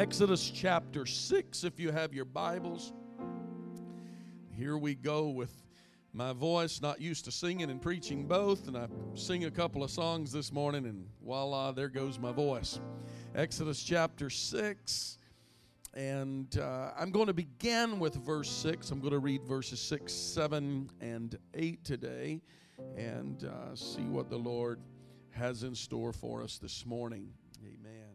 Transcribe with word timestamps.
Exodus 0.00 0.50
chapter 0.50 1.04
6, 1.04 1.62
if 1.62 1.78
you 1.78 1.92
have 1.92 2.14
your 2.14 2.24
Bibles. 2.24 2.94
Here 4.56 4.78
we 4.78 4.94
go 4.94 5.28
with 5.28 5.52
my 6.14 6.32
voice, 6.32 6.80
not 6.80 7.02
used 7.02 7.26
to 7.26 7.30
singing 7.30 7.70
and 7.70 7.82
preaching 7.82 8.26
both, 8.26 8.66
and 8.66 8.78
I 8.78 8.88
sing 9.12 9.44
a 9.44 9.50
couple 9.50 9.84
of 9.84 9.90
songs 9.90 10.32
this 10.32 10.54
morning, 10.54 10.86
and 10.86 11.06
voila, 11.22 11.72
there 11.72 11.90
goes 11.90 12.18
my 12.18 12.32
voice. 12.32 12.80
Exodus 13.34 13.82
chapter 13.82 14.30
6, 14.30 15.18
and 15.92 16.56
uh, 16.56 16.92
I'm 16.98 17.10
going 17.10 17.26
to 17.26 17.34
begin 17.34 17.98
with 17.98 18.14
verse 18.14 18.48
6. 18.48 18.90
I'm 18.90 19.00
going 19.00 19.12
to 19.12 19.18
read 19.18 19.44
verses 19.44 19.82
6, 19.82 20.10
7, 20.10 20.88
and 21.02 21.38
8 21.52 21.84
today, 21.84 22.40
and 22.96 23.44
uh, 23.44 23.76
see 23.76 24.04
what 24.04 24.30
the 24.30 24.38
Lord 24.38 24.80
has 25.28 25.62
in 25.62 25.74
store 25.74 26.14
for 26.14 26.42
us 26.42 26.56
this 26.56 26.86
morning. 26.86 27.28
Amen 27.62 28.09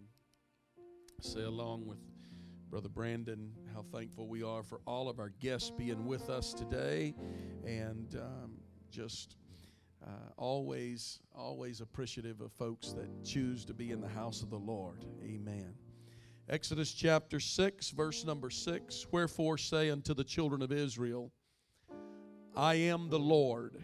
say 1.25 1.41
along 1.41 1.87
with 1.87 1.97
Brother 2.69 2.89
Brandon 2.89 3.51
how 3.73 3.83
thankful 3.91 4.27
we 4.27 4.43
are 4.43 4.61
for 4.61 4.79
all 4.85 5.09
of 5.09 5.19
our 5.19 5.29
guests 5.39 5.71
being 5.71 6.05
with 6.05 6.29
us 6.29 6.53
today 6.53 7.15
and 7.65 8.15
um, 8.15 8.51
just 8.91 9.37
uh, 10.05 10.09
always, 10.37 11.19
always 11.33 11.81
appreciative 11.81 12.41
of 12.41 12.51
folks 12.51 12.89
that 12.89 13.09
choose 13.23 13.65
to 13.65 13.73
be 13.73 13.89
in 13.89 14.01
the 14.01 14.07
house 14.07 14.43
of 14.43 14.51
the 14.51 14.59
Lord. 14.59 15.03
Amen. 15.23 15.73
Exodus 16.47 16.91
chapter 16.91 17.39
6, 17.39 17.89
verse 17.89 18.23
number 18.23 18.51
6 18.51 19.07
Wherefore 19.11 19.57
say 19.57 19.89
unto 19.89 20.13
the 20.13 20.23
children 20.23 20.61
of 20.61 20.71
Israel, 20.71 21.31
I 22.55 22.75
am 22.75 23.09
the 23.09 23.19
Lord 23.19 23.83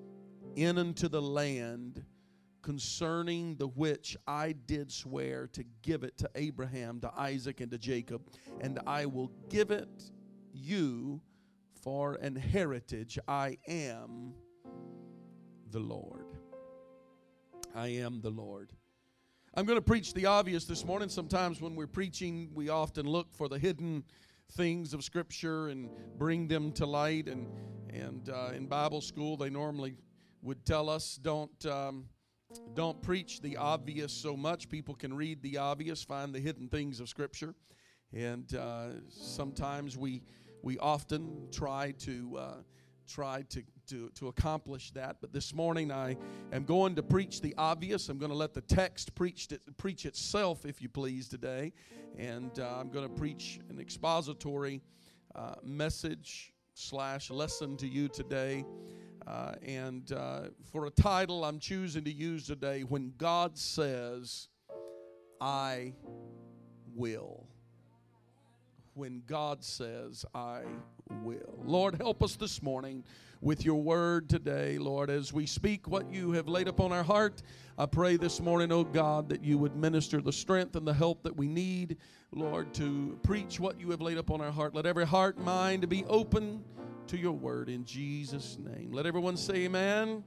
in 0.55 0.77
unto 0.77 1.07
the 1.07 1.21
land 1.21 2.03
concerning 2.61 3.55
the 3.55 3.67
which 3.67 4.15
I 4.27 4.51
did 4.51 4.91
swear 4.91 5.47
to 5.53 5.63
give 5.81 6.03
it 6.03 6.17
to 6.19 6.29
Abraham, 6.35 6.99
to 7.01 7.11
Isaac, 7.17 7.59
and 7.61 7.71
to 7.71 7.77
Jacob, 7.77 8.21
and 8.59 8.79
I 8.85 9.05
will 9.05 9.31
give 9.49 9.71
it 9.71 10.11
you 10.53 11.21
for 11.81 12.15
an 12.15 12.35
heritage. 12.35 13.17
I 13.27 13.57
am 13.67 14.33
the 15.71 15.79
Lord. 15.79 16.25
I 17.73 17.87
am 17.87 18.21
the 18.21 18.29
Lord. 18.29 18.73
I'm 19.53 19.65
going 19.65 19.77
to 19.77 19.81
preach 19.81 20.13
the 20.13 20.27
obvious 20.27 20.65
this 20.65 20.85
morning. 20.85 21.09
Sometimes 21.09 21.61
when 21.61 21.75
we're 21.75 21.87
preaching, 21.87 22.49
we 22.53 22.69
often 22.69 23.05
look 23.05 23.33
for 23.33 23.49
the 23.49 23.57
hidden 23.57 24.03
things 24.53 24.93
of 24.93 25.03
Scripture 25.03 25.69
and 25.69 25.89
bring 26.17 26.47
them 26.47 26.71
to 26.73 26.85
light. 26.85 27.27
And, 27.27 27.47
and 27.89 28.29
uh, 28.29 28.51
in 28.55 28.67
Bible 28.67 29.01
school, 29.01 29.35
they 29.35 29.49
normally 29.49 29.95
would 30.41 30.65
tell 30.65 30.89
us 30.89 31.15
don't 31.21 31.65
um, 31.65 32.05
don't 32.73 33.01
preach 33.01 33.41
the 33.41 33.57
obvious 33.57 34.11
so 34.11 34.35
much. 34.35 34.69
People 34.69 34.95
can 34.95 35.13
read 35.13 35.41
the 35.41 35.57
obvious, 35.57 36.03
find 36.03 36.33
the 36.33 36.39
hidden 36.39 36.67
things 36.67 36.99
of 36.99 37.07
Scripture, 37.07 37.53
and 38.13 38.55
uh, 38.55 38.87
sometimes 39.09 39.97
we 39.97 40.23
we 40.61 40.77
often 40.79 41.47
try 41.51 41.91
to 41.99 42.37
uh, 42.37 42.55
try 43.07 43.43
to, 43.49 43.63
to 43.87 44.09
to 44.15 44.27
accomplish 44.27 44.91
that. 44.91 45.17
But 45.21 45.33
this 45.33 45.53
morning 45.53 45.91
I 45.91 46.17
am 46.51 46.65
going 46.65 46.95
to 46.95 47.03
preach 47.03 47.41
the 47.41 47.53
obvious. 47.57 48.09
I'm 48.09 48.17
going 48.17 48.31
to 48.31 48.37
let 48.37 48.53
the 48.53 48.61
text 48.61 49.15
preach 49.15 49.51
it, 49.51 49.61
preach 49.77 50.05
itself, 50.05 50.65
if 50.65 50.81
you 50.81 50.89
please, 50.89 51.29
today, 51.29 51.73
and 52.17 52.57
uh, 52.59 52.79
I'm 52.79 52.89
going 52.89 53.07
to 53.07 53.13
preach 53.13 53.59
an 53.69 53.79
expository 53.79 54.81
uh, 55.35 55.55
message 55.63 56.53
slash 56.73 57.29
lesson 57.29 57.77
to 57.77 57.87
you 57.87 58.07
today. 58.07 58.65
Uh, 59.27 59.53
and 59.65 60.11
uh, 60.13 60.41
for 60.71 60.85
a 60.85 60.89
title 60.89 61.45
I'm 61.45 61.59
choosing 61.59 62.03
to 62.05 62.11
use 62.11 62.47
today, 62.47 62.81
When 62.81 63.13
God 63.17 63.57
Says, 63.57 64.47
I 65.39 65.93
Will. 66.95 67.47
When 68.93 69.23
God 69.25 69.63
says, 69.63 70.25
I 70.35 70.63
will. 71.23 71.59
Lord, 71.63 71.95
help 71.95 72.21
us 72.21 72.35
this 72.35 72.61
morning 72.61 73.05
with 73.39 73.63
your 73.63 73.81
word 73.81 74.29
today, 74.29 74.77
Lord, 74.77 75.09
as 75.09 75.31
we 75.31 75.45
speak 75.45 75.87
what 75.87 76.11
you 76.11 76.33
have 76.33 76.49
laid 76.49 76.67
upon 76.67 76.91
our 76.91 77.01
heart. 77.01 77.41
I 77.77 77.85
pray 77.85 78.17
this 78.17 78.41
morning, 78.41 78.69
oh 78.71 78.83
God, 78.83 79.29
that 79.29 79.43
you 79.43 79.57
would 79.57 79.77
minister 79.77 80.19
the 80.21 80.33
strength 80.33 80.75
and 80.75 80.85
the 80.85 80.93
help 80.93 81.23
that 81.23 81.35
we 81.35 81.47
need, 81.47 81.97
Lord, 82.33 82.73
to 82.75 83.17
preach 83.23 83.59
what 83.61 83.79
you 83.79 83.89
have 83.91 84.01
laid 84.01 84.17
upon 84.17 84.41
our 84.41 84.51
heart. 84.51 84.75
Let 84.75 84.85
every 84.85 85.05
heart, 85.05 85.39
mind 85.39 85.87
be 85.87 86.03
open 86.05 86.63
to 87.07 87.17
your 87.17 87.33
word 87.33 87.69
in 87.69 87.85
Jesus' 87.85 88.57
name. 88.59 88.91
Let 88.91 89.05
everyone 89.05 89.37
say 89.37 89.65
amen. 89.65 90.23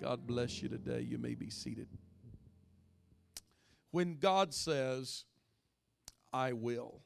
God 0.00 0.26
bless 0.26 0.62
you 0.62 0.68
today. 0.68 1.00
You 1.00 1.18
may 1.18 1.34
be 1.34 1.50
seated. 1.50 1.88
When 3.90 4.16
God 4.16 4.54
says, 4.54 5.24
I 6.32 6.52
will. 6.52 7.02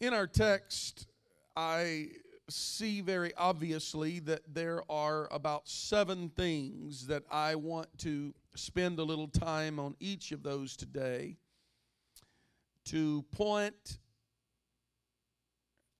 In 0.00 0.14
our 0.14 0.26
text, 0.26 1.06
I 1.56 2.08
see 2.48 3.00
very 3.00 3.32
obviously 3.36 4.18
that 4.20 4.42
there 4.52 4.82
are 4.90 5.28
about 5.32 5.68
seven 5.68 6.30
things 6.30 7.06
that 7.06 7.22
I 7.30 7.54
want 7.54 7.86
to 7.98 8.34
spend 8.54 8.98
a 8.98 9.04
little 9.04 9.28
time 9.28 9.78
on 9.78 9.96
each 10.00 10.32
of 10.32 10.42
those 10.42 10.76
today 10.76 11.36
to 12.86 13.22
point 13.32 13.98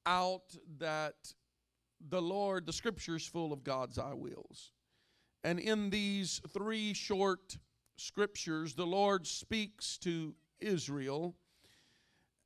out 0.07 0.57
that 0.79 1.35
the 2.09 2.21
Lord, 2.21 2.67
the 2.67 2.73
scripture 2.73 3.17
is 3.17 3.27
full 3.27 3.53
of 3.53 3.65
God's 3.65 3.99
I 3.99 4.15
wills. 4.15 4.73
And 5.43 5.59
in 5.59 5.91
these 5.91 6.41
three 6.53 6.95
short 6.95 7.57
scriptures, 7.97 8.75
the 8.75 8.87
Lord 8.87 9.27
speaks 9.27 9.99
to 9.99 10.35
Israel 10.61 11.35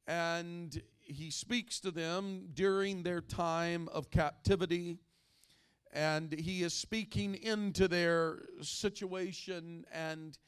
and 0.07 0.83
he 1.01 1.31
speaks 1.31 1.81
to 1.81 1.91
them 1.91 2.49
during 2.55 3.03
their 3.03 3.21
time 3.21 3.89
of 3.93 4.11
captivity 4.11 4.99
and 5.93 6.33
he 6.33 6.63
is 6.63 6.75
speaking 6.75 7.35
into 7.35 7.89
their 7.89 8.41
situation 8.61 9.85
and 9.93 10.39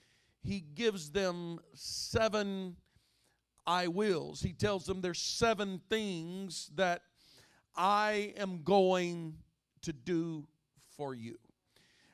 he 0.43 0.60
gives 0.75 1.10
them 1.10 1.60
seven 1.75 2.76
I 3.70 3.86
wills. 3.86 4.42
He 4.42 4.53
tells 4.53 4.84
them 4.84 5.00
there's 5.00 5.20
seven 5.20 5.81
things 5.88 6.72
that 6.75 7.03
I 7.76 8.34
am 8.36 8.64
going 8.64 9.36
to 9.82 9.92
do 9.92 10.48
for 10.97 11.14
you. 11.14 11.38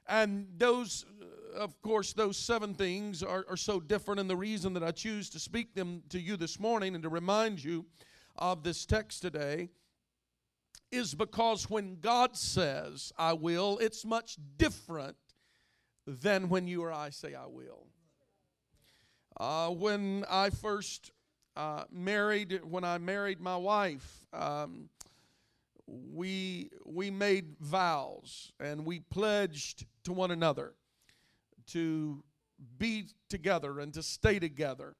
And 0.06 0.48
those, 0.58 1.06
uh, 1.18 1.58
of 1.58 1.80
course, 1.80 2.12
those 2.12 2.36
seven 2.36 2.74
things 2.74 3.22
are, 3.22 3.46
are 3.48 3.56
so 3.56 3.80
different. 3.80 4.20
And 4.20 4.28
the 4.28 4.36
reason 4.36 4.74
that 4.74 4.82
I 4.82 4.90
choose 4.90 5.30
to 5.30 5.38
speak 5.38 5.74
them 5.74 6.02
to 6.10 6.20
you 6.20 6.36
this 6.36 6.60
morning 6.60 6.94
and 6.94 7.02
to 7.02 7.08
remind 7.08 7.64
you 7.64 7.86
of 8.36 8.62
this 8.62 8.84
text 8.84 9.22
today 9.22 9.70
is 10.92 11.14
because 11.14 11.70
when 11.70 12.00
God 12.00 12.36
says, 12.36 13.14
I 13.16 13.32
will, 13.32 13.78
it's 13.78 14.04
much 14.04 14.36
different 14.58 15.16
than 16.06 16.50
when 16.50 16.68
you 16.68 16.82
or 16.82 16.92
I 16.92 17.08
say, 17.08 17.34
I 17.34 17.46
will. 17.46 17.86
Uh, 19.40 19.70
when 19.70 20.26
I 20.30 20.50
first 20.50 21.12
uh, 21.56 21.84
married, 21.90 22.60
when 22.68 22.84
I 22.84 22.98
married 22.98 23.40
my 23.40 23.56
wife, 23.56 24.24
um, 24.32 24.90
we 25.86 26.70
we 26.84 27.10
made 27.10 27.56
vows 27.60 28.52
and 28.58 28.84
we 28.84 29.00
pledged 29.00 29.86
to 30.04 30.12
one 30.12 30.30
another 30.30 30.74
to 31.68 32.22
be 32.78 33.04
together 33.28 33.80
and 33.80 33.94
to 33.94 34.02
stay 34.02 34.38
together. 34.38 34.96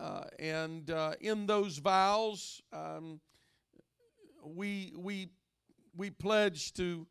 Uh, 0.00 0.24
and 0.38 0.90
uh, 0.90 1.12
in 1.20 1.46
those 1.46 1.78
vows, 1.78 2.60
um, 2.72 3.20
we 4.44 4.92
we 4.96 5.28
we 5.96 6.10
pledged 6.10 6.76
to 6.76 7.06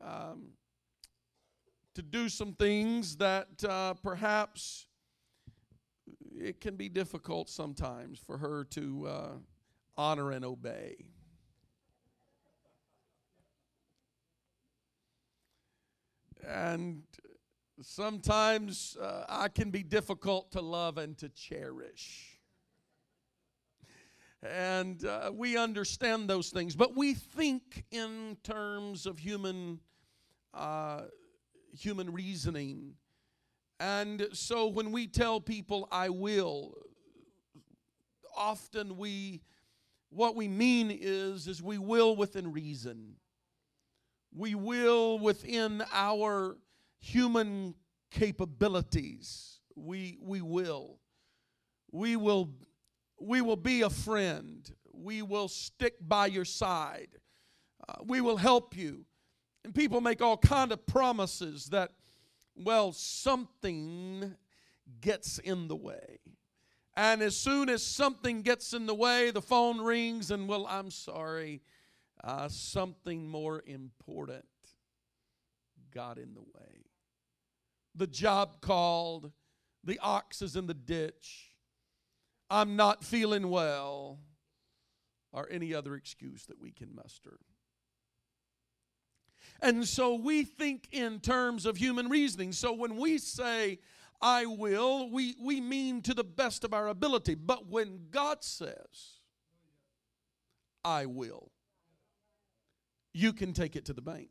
um, 0.00 0.48
to 1.94 2.02
do 2.02 2.28
some 2.28 2.52
things 2.54 3.16
that 3.16 3.48
uh, 3.66 3.94
perhaps 3.94 4.86
it 6.38 6.60
can 6.60 6.76
be 6.76 6.88
difficult 6.88 7.48
sometimes 7.48 8.18
for 8.18 8.38
her 8.38 8.64
to 8.64 9.06
uh, 9.06 9.28
honor 9.96 10.30
and 10.32 10.44
obey. 10.44 10.96
And 16.46 17.02
sometimes 17.80 18.96
uh, 19.00 19.24
I 19.28 19.48
can 19.48 19.70
be 19.70 19.82
difficult 19.82 20.52
to 20.52 20.60
love 20.60 20.98
and 20.98 21.16
to 21.18 21.28
cherish. 21.28 22.38
and 24.42 25.04
uh, 25.04 25.30
we 25.32 25.56
understand 25.56 26.28
those 26.28 26.50
things, 26.50 26.76
but 26.76 26.94
we 26.96 27.14
think 27.14 27.84
in 27.90 28.36
terms 28.42 29.06
of 29.06 29.18
human 29.18 29.80
uh, 30.52 31.02
human 31.76 32.12
reasoning. 32.12 32.94
And 33.84 34.28
so 34.32 34.68
when 34.68 34.92
we 34.92 35.06
tell 35.06 35.42
people, 35.42 35.86
I 35.92 36.08
will, 36.08 36.72
often 38.34 38.96
we, 38.96 39.42
what 40.08 40.34
we 40.34 40.48
mean 40.48 40.90
is, 40.90 41.46
is 41.46 41.62
we 41.62 41.76
will 41.76 42.16
within 42.16 42.50
reason. 42.50 43.16
We 44.34 44.54
will 44.54 45.18
within 45.18 45.84
our 45.92 46.56
human 46.98 47.74
capabilities. 48.10 49.60
We, 49.76 50.16
we 50.22 50.40
will. 50.40 50.98
We 51.92 52.16
will 52.16 52.54
we 53.20 53.42
will 53.42 53.56
be 53.56 53.82
a 53.82 53.90
friend. 53.90 54.68
We 54.94 55.20
will 55.20 55.48
stick 55.48 55.96
by 56.00 56.26
your 56.26 56.46
side. 56.46 57.08
Uh, 57.86 57.96
we 58.06 58.22
will 58.22 58.38
help 58.38 58.74
you. 58.74 59.04
And 59.62 59.74
people 59.74 60.00
make 60.00 60.22
all 60.22 60.38
kind 60.38 60.72
of 60.72 60.86
promises 60.86 61.66
that, 61.66 61.92
well, 62.56 62.92
something 62.92 64.34
gets 65.00 65.38
in 65.38 65.68
the 65.68 65.76
way. 65.76 66.18
And 66.96 67.22
as 67.22 67.36
soon 67.36 67.68
as 67.68 67.82
something 67.82 68.42
gets 68.42 68.72
in 68.72 68.86
the 68.86 68.94
way, 68.94 69.30
the 69.30 69.42
phone 69.42 69.80
rings, 69.80 70.30
and 70.30 70.48
well, 70.48 70.66
I'm 70.68 70.90
sorry, 70.90 71.62
uh, 72.22 72.48
something 72.48 73.28
more 73.28 73.62
important 73.66 74.44
got 75.92 76.18
in 76.18 76.34
the 76.34 76.40
way. 76.40 76.84
The 77.94 78.06
job 78.06 78.60
called, 78.60 79.32
the 79.82 79.98
ox 80.00 80.42
is 80.42 80.56
in 80.56 80.66
the 80.66 80.74
ditch, 80.74 81.50
I'm 82.50 82.76
not 82.76 83.04
feeling 83.04 83.50
well, 83.50 84.20
or 85.32 85.48
any 85.50 85.74
other 85.74 85.94
excuse 85.94 86.46
that 86.46 86.60
we 86.60 86.70
can 86.70 86.94
muster. 86.94 87.38
And 89.64 89.88
so 89.88 90.14
we 90.14 90.44
think 90.44 90.88
in 90.92 91.20
terms 91.20 91.64
of 91.64 91.78
human 91.78 92.10
reasoning. 92.10 92.52
So 92.52 92.74
when 92.74 92.96
we 92.96 93.16
say, 93.16 93.78
I 94.20 94.44
will, 94.44 95.10
we, 95.10 95.36
we 95.40 95.58
mean 95.58 96.02
to 96.02 96.12
the 96.12 96.22
best 96.22 96.64
of 96.64 96.74
our 96.74 96.88
ability. 96.88 97.34
But 97.34 97.66
when 97.66 98.00
God 98.10 98.44
says, 98.44 99.20
I 100.84 101.06
will, 101.06 101.50
you 103.14 103.32
can 103.32 103.54
take 103.54 103.74
it 103.74 103.86
to 103.86 103.94
the 103.94 104.02
bank. 104.02 104.28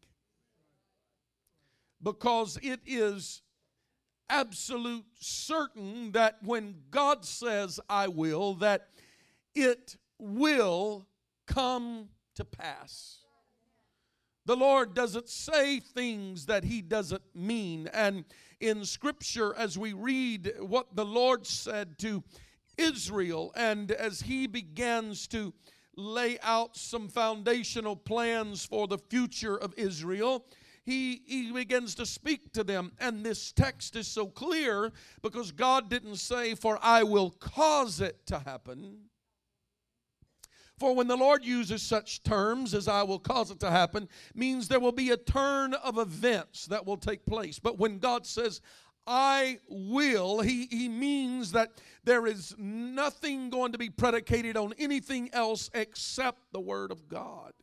Because 2.03 2.59
it 2.61 2.81
is 2.85 3.41
absolute 4.29 5.05
certain 5.19 6.11
that 6.11 6.37
when 6.43 6.75
God 6.91 7.25
says, 7.25 7.79
I 7.89 8.07
will, 8.07 8.53
that 8.55 8.89
it 9.55 9.97
will 10.19 11.07
come 11.47 12.09
to 12.35 12.45
pass. 12.45 13.22
The 14.45 14.55
Lord 14.55 14.93
doesn't 14.93 15.29
say 15.29 15.79
things 15.79 16.45
that 16.47 16.63
He 16.63 16.81
doesn't 16.81 17.23
mean. 17.33 17.87
And 17.93 18.25
in 18.59 18.83
Scripture, 18.85 19.55
as 19.55 19.77
we 19.77 19.93
read 19.93 20.53
what 20.59 20.95
the 20.95 21.05
Lord 21.05 21.45
said 21.47 21.97
to 21.99 22.23
Israel, 22.77 23.53
and 23.55 23.91
as 23.91 24.21
He 24.21 24.47
begins 24.47 25.27
to 25.27 25.53
lay 25.95 26.37
out 26.41 26.75
some 26.75 27.07
foundational 27.07 27.95
plans 27.95 28.65
for 28.65 28.87
the 28.87 28.97
future 28.97 29.57
of 29.57 29.73
Israel, 29.77 30.45
he, 30.85 31.21
he 31.25 31.51
begins 31.51 31.95
to 31.95 32.05
speak 32.05 32.51
to 32.53 32.63
them. 32.63 32.91
And 32.99 33.25
this 33.25 33.51
text 33.51 33.95
is 33.95 34.07
so 34.07 34.27
clear 34.27 34.91
because 35.21 35.51
God 35.51 35.89
didn't 35.89 36.17
say, 36.17 36.55
For 36.55 36.77
I 36.81 37.03
will 37.03 37.31
cause 37.31 38.01
it 38.01 38.25
to 38.27 38.39
happen. 38.39 38.97
For 40.77 40.95
when 40.95 41.07
the 41.07 41.15
Lord 41.15 41.45
uses 41.45 41.81
such 41.81 42.23
terms 42.23 42.73
as 42.73 42.87
I 42.87 43.03
will 43.03 43.19
cause 43.19 43.51
it 43.51 43.59
to 43.59 43.69
happen, 43.69 44.09
means 44.33 44.67
there 44.67 44.79
will 44.79 44.91
be 44.91 45.11
a 45.11 45.17
turn 45.17 45.73
of 45.75 45.97
events 45.97 46.65
that 46.65 46.85
will 46.85 46.97
take 46.97 47.25
place. 47.25 47.59
But 47.59 47.77
when 47.77 47.99
God 47.99 48.25
says, 48.25 48.59
I 49.05 49.59
will, 49.69 50.41
he, 50.41 50.67
he 50.67 50.87
means 50.87 51.51
that 51.51 51.71
there 52.03 52.25
is 52.25 52.55
nothing 52.57 53.49
going 53.49 53.73
to 53.73 53.77
be 53.77 53.89
predicated 53.89 54.57
on 54.57 54.73
anything 54.77 55.29
else 55.33 55.69
except 55.73 56.51
the 56.51 56.59
Word 56.59 56.91
of 56.91 57.07
God. 57.07 57.53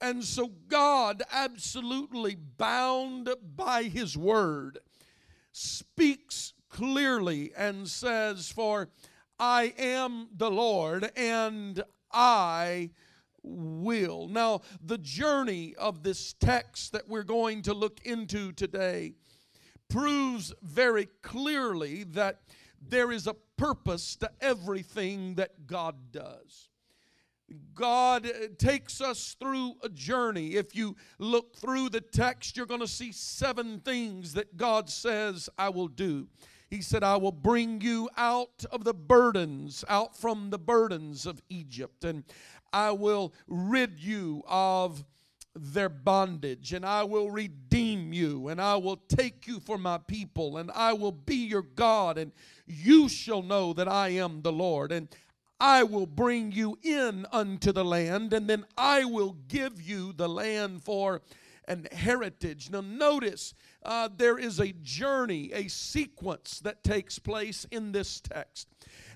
And 0.00 0.24
so 0.24 0.52
God, 0.68 1.22
absolutely 1.32 2.34
bound 2.34 3.30
by 3.54 3.84
His 3.84 4.16
Word, 4.16 4.78
speaks 5.52 6.52
clearly 6.68 7.52
and 7.56 7.88
says, 7.88 8.50
For 8.50 8.88
I 9.38 9.74
am 9.78 10.28
the 10.36 10.50
Lord 10.50 11.10
and 11.16 11.82
I 12.12 12.90
will. 13.42 14.28
Now, 14.28 14.62
the 14.82 14.98
journey 14.98 15.74
of 15.76 16.02
this 16.02 16.32
text 16.34 16.92
that 16.92 17.08
we're 17.08 17.22
going 17.22 17.62
to 17.62 17.74
look 17.74 18.00
into 18.04 18.52
today 18.52 19.14
proves 19.88 20.52
very 20.62 21.06
clearly 21.22 22.04
that 22.04 22.40
there 22.80 23.12
is 23.12 23.26
a 23.26 23.34
purpose 23.56 24.16
to 24.16 24.30
everything 24.40 25.34
that 25.36 25.66
God 25.66 26.12
does. 26.12 26.68
God 27.74 28.26
uh, 28.26 28.48
takes 28.58 29.00
us 29.00 29.36
through 29.38 29.74
a 29.82 29.88
journey. 29.88 30.54
If 30.54 30.74
you 30.74 30.96
look 31.18 31.56
through 31.56 31.90
the 31.90 32.00
text, 32.00 32.56
you're 32.56 32.66
going 32.66 32.80
to 32.80 32.88
see 32.88 33.12
seven 33.12 33.80
things 33.80 34.34
that 34.34 34.56
God 34.56 34.90
says, 34.90 35.48
I 35.56 35.68
will 35.68 35.88
do. 35.88 36.26
He 36.68 36.82
said, 36.82 37.04
I 37.04 37.16
will 37.16 37.32
bring 37.32 37.80
you 37.80 38.08
out 38.16 38.64
of 38.72 38.84
the 38.84 38.94
burdens, 38.94 39.84
out 39.88 40.16
from 40.16 40.50
the 40.50 40.58
burdens 40.58 41.26
of 41.26 41.40
Egypt, 41.48 42.04
and 42.04 42.24
I 42.72 42.90
will 42.90 43.32
rid 43.46 43.98
you 43.98 44.42
of 44.46 45.04
their 45.54 45.88
bondage, 45.88 46.72
and 46.72 46.84
I 46.84 47.04
will 47.04 47.30
redeem 47.30 48.12
you, 48.12 48.48
and 48.48 48.60
I 48.60 48.76
will 48.76 48.96
take 48.96 49.46
you 49.46 49.60
for 49.60 49.78
my 49.78 49.98
people, 49.98 50.58
and 50.58 50.70
I 50.72 50.92
will 50.92 51.12
be 51.12 51.36
your 51.36 51.62
God, 51.62 52.18
and 52.18 52.32
you 52.66 53.08
shall 53.08 53.42
know 53.42 53.72
that 53.72 53.88
I 53.88 54.08
am 54.08 54.42
the 54.42 54.52
Lord. 54.52 54.92
And 54.92 55.08
I 55.58 55.84
will 55.84 56.06
bring 56.06 56.52
you 56.52 56.78
in 56.82 57.26
unto 57.32 57.72
the 57.72 57.84
land, 57.84 58.34
and 58.34 58.46
then 58.48 58.66
I 58.76 59.04
will 59.04 59.36
give 59.48 59.80
you 59.80 60.12
the 60.12 60.28
land 60.28 60.84
for 60.84 61.22
an 61.68 61.86
heritage. 61.92 62.70
Now, 62.70 62.80
notice 62.80 63.54
uh, 63.82 64.08
there 64.16 64.38
is 64.38 64.60
a 64.60 64.72
journey, 64.82 65.50
a 65.52 65.68
sequence 65.68 66.60
that 66.60 66.84
takes 66.84 67.18
place 67.18 67.66
in 67.70 67.92
this 67.92 68.20
text. 68.20 68.68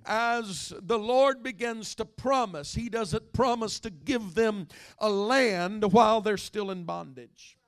As 0.04 0.72
the 0.80 0.98
Lord 0.98 1.42
begins 1.42 1.94
to 1.96 2.04
promise, 2.04 2.74
He 2.74 2.88
doesn't 2.88 3.32
promise 3.32 3.80
to 3.80 3.90
give 3.90 4.34
them 4.34 4.68
a 4.98 5.10
land 5.10 5.92
while 5.92 6.20
they're 6.20 6.36
still 6.36 6.70
in 6.70 6.84
bondage. 6.84 7.58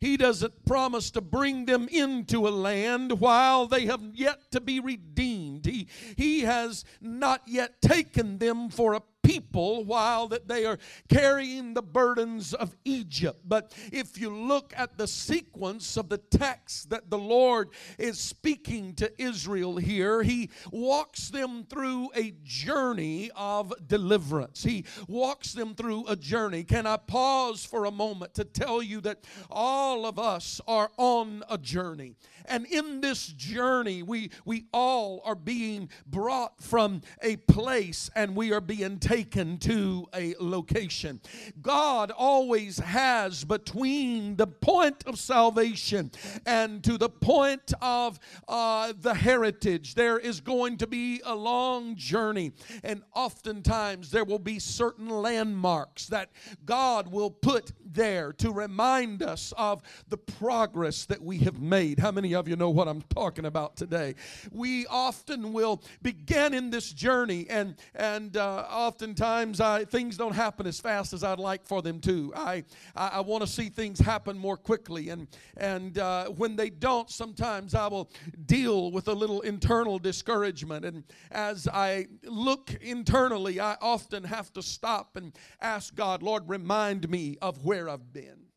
He 0.00 0.16
doesn't 0.16 0.64
promise 0.64 1.10
to 1.10 1.20
bring 1.20 1.66
them 1.66 1.86
into 1.90 2.48
a 2.48 2.50
land 2.50 3.20
while 3.20 3.66
they 3.66 3.84
have 3.84 4.00
yet 4.14 4.50
to 4.52 4.60
be 4.60 4.80
redeemed. 4.80 5.66
He, 5.66 5.88
he 6.16 6.40
has 6.40 6.86
not 7.02 7.42
yet 7.46 7.82
taken 7.82 8.38
them 8.38 8.70
for 8.70 8.94
a 8.94 9.02
people 9.30 9.84
while 9.84 10.26
that 10.28 10.48
they 10.48 10.64
are 10.64 10.78
carrying 11.08 11.72
the 11.74 11.82
burdens 11.82 12.52
of 12.52 12.74
Egypt. 12.84 13.40
But 13.46 13.72
if 13.92 14.20
you 14.20 14.30
look 14.30 14.72
at 14.76 14.98
the 14.98 15.06
sequence 15.06 15.96
of 15.96 16.08
the 16.08 16.18
text 16.18 16.90
that 16.90 17.10
the 17.10 17.18
Lord 17.18 17.68
is 17.96 18.18
speaking 18.18 18.94
to 18.94 19.10
Israel 19.22 19.76
here, 19.76 20.22
he 20.22 20.50
walks 20.72 21.28
them 21.28 21.64
through 21.70 22.10
a 22.16 22.34
journey 22.42 23.30
of 23.36 23.72
deliverance. 23.86 24.64
He 24.64 24.84
walks 25.06 25.52
them 25.52 25.74
through 25.76 26.06
a 26.08 26.16
journey. 26.16 26.64
Can 26.64 26.86
I 26.86 26.96
pause 26.96 27.64
for 27.64 27.84
a 27.84 27.90
moment 27.92 28.34
to 28.34 28.44
tell 28.44 28.82
you 28.82 29.00
that 29.02 29.24
all 29.48 30.06
of 30.06 30.18
us 30.18 30.60
are 30.66 30.90
on 30.96 31.44
a 31.48 31.56
journey? 31.56 32.16
And 32.46 32.66
in 32.66 33.00
this 33.00 33.28
journey, 33.28 34.02
we, 34.02 34.30
we 34.44 34.64
all 34.72 35.20
are 35.24 35.36
being 35.36 35.88
brought 36.06 36.60
from 36.60 37.02
a 37.22 37.36
place 37.36 38.10
and 38.16 38.34
we 38.34 38.52
are 38.52 38.60
being 38.60 38.98
taken 38.98 39.19
to 39.24 40.06
a 40.14 40.34
location. 40.40 41.20
God 41.60 42.10
always 42.10 42.78
has 42.78 43.44
between 43.44 44.36
the 44.36 44.46
point 44.46 45.04
of 45.06 45.18
salvation 45.18 46.10
and 46.46 46.82
to 46.84 46.98
the 46.98 47.08
point 47.08 47.72
of 47.80 48.18
uh, 48.48 48.92
the 49.00 49.14
heritage, 49.14 49.94
there 49.94 50.18
is 50.18 50.40
going 50.40 50.76
to 50.78 50.86
be 50.86 51.20
a 51.24 51.34
long 51.34 51.96
journey. 51.96 52.52
And 52.82 53.02
oftentimes 53.14 54.10
there 54.10 54.24
will 54.24 54.38
be 54.38 54.58
certain 54.58 55.08
landmarks 55.08 56.06
that 56.06 56.30
God 56.64 57.10
will 57.10 57.30
put 57.30 57.72
there 57.92 58.32
to 58.34 58.52
remind 58.52 59.22
us 59.22 59.52
of 59.56 59.82
the 60.08 60.16
progress 60.16 61.04
that 61.06 61.22
we 61.22 61.38
have 61.38 61.60
made. 61.60 61.98
How 61.98 62.10
many 62.10 62.34
of 62.34 62.48
you 62.48 62.56
know 62.56 62.70
what 62.70 62.88
I'm 62.88 63.02
talking 63.02 63.44
about 63.44 63.76
today? 63.76 64.14
We 64.50 64.86
often 64.86 65.52
will 65.52 65.82
begin 66.02 66.54
in 66.54 66.70
this 66.70 66.92
journey, 66.92 67.46
and 67.48 67.76
and 67.94 68.36
uh, 68.36 68.66
oftentimes 68.70 69.60
I, 69.60 69.84
things 69.84 70.16
don't 70.16 70.34
happen 70.34 70.66
as 70.66 70.80
fast 70.80 71.12
as 71.12 71.24
I'd 71.24 71.38
like 71.38 71.64
for 71.64 71.82
them 71.82 72.00
to. 72.00 72.32
I, 72.36 72.64
I, 72.94 73.08
I 73.08 73.20
want 73.20 73.42
to 73.42 73.46
see 73.46 73.68
things 73.68 73.98
happen 73.98 74.36
more 74.36 74.56
quickly. 74.56 75.08
And, 75.08 75.28
and 75.56 75.98
uh, 75.98 76.26
when 76.28 76.56
they 76.56 76.70
don't, 76.70 77.10
sometimes 77.10 77.74
I 77.74 77.86
will 77.86 78.10
deal 78.46 78.90
with 78.90 79.08
a 79.08 79.12
little 79.12 79.40
internal 79.42 79.98
discouragement. 79.98 80.84
And 80.84 81.04
as 81.30 81.68
I 81.68 82.06
look 82.24 82.74
internally, 82.80 83.60
I 83.60 83.76
often 83.80 84.24
have 84.24 84.52
to 84.54 84.62
stop 84.62 85.16
and 85.16 85.32
ask 85.60 85.94
God, 85.94 86.22
Lord, 86.22 86.48
remind 86.48 87.08
me 87.08 87.38
of 87.40 87.64
where 87.64 87.79
I've 87.88 88.12
been. 88.12 88.50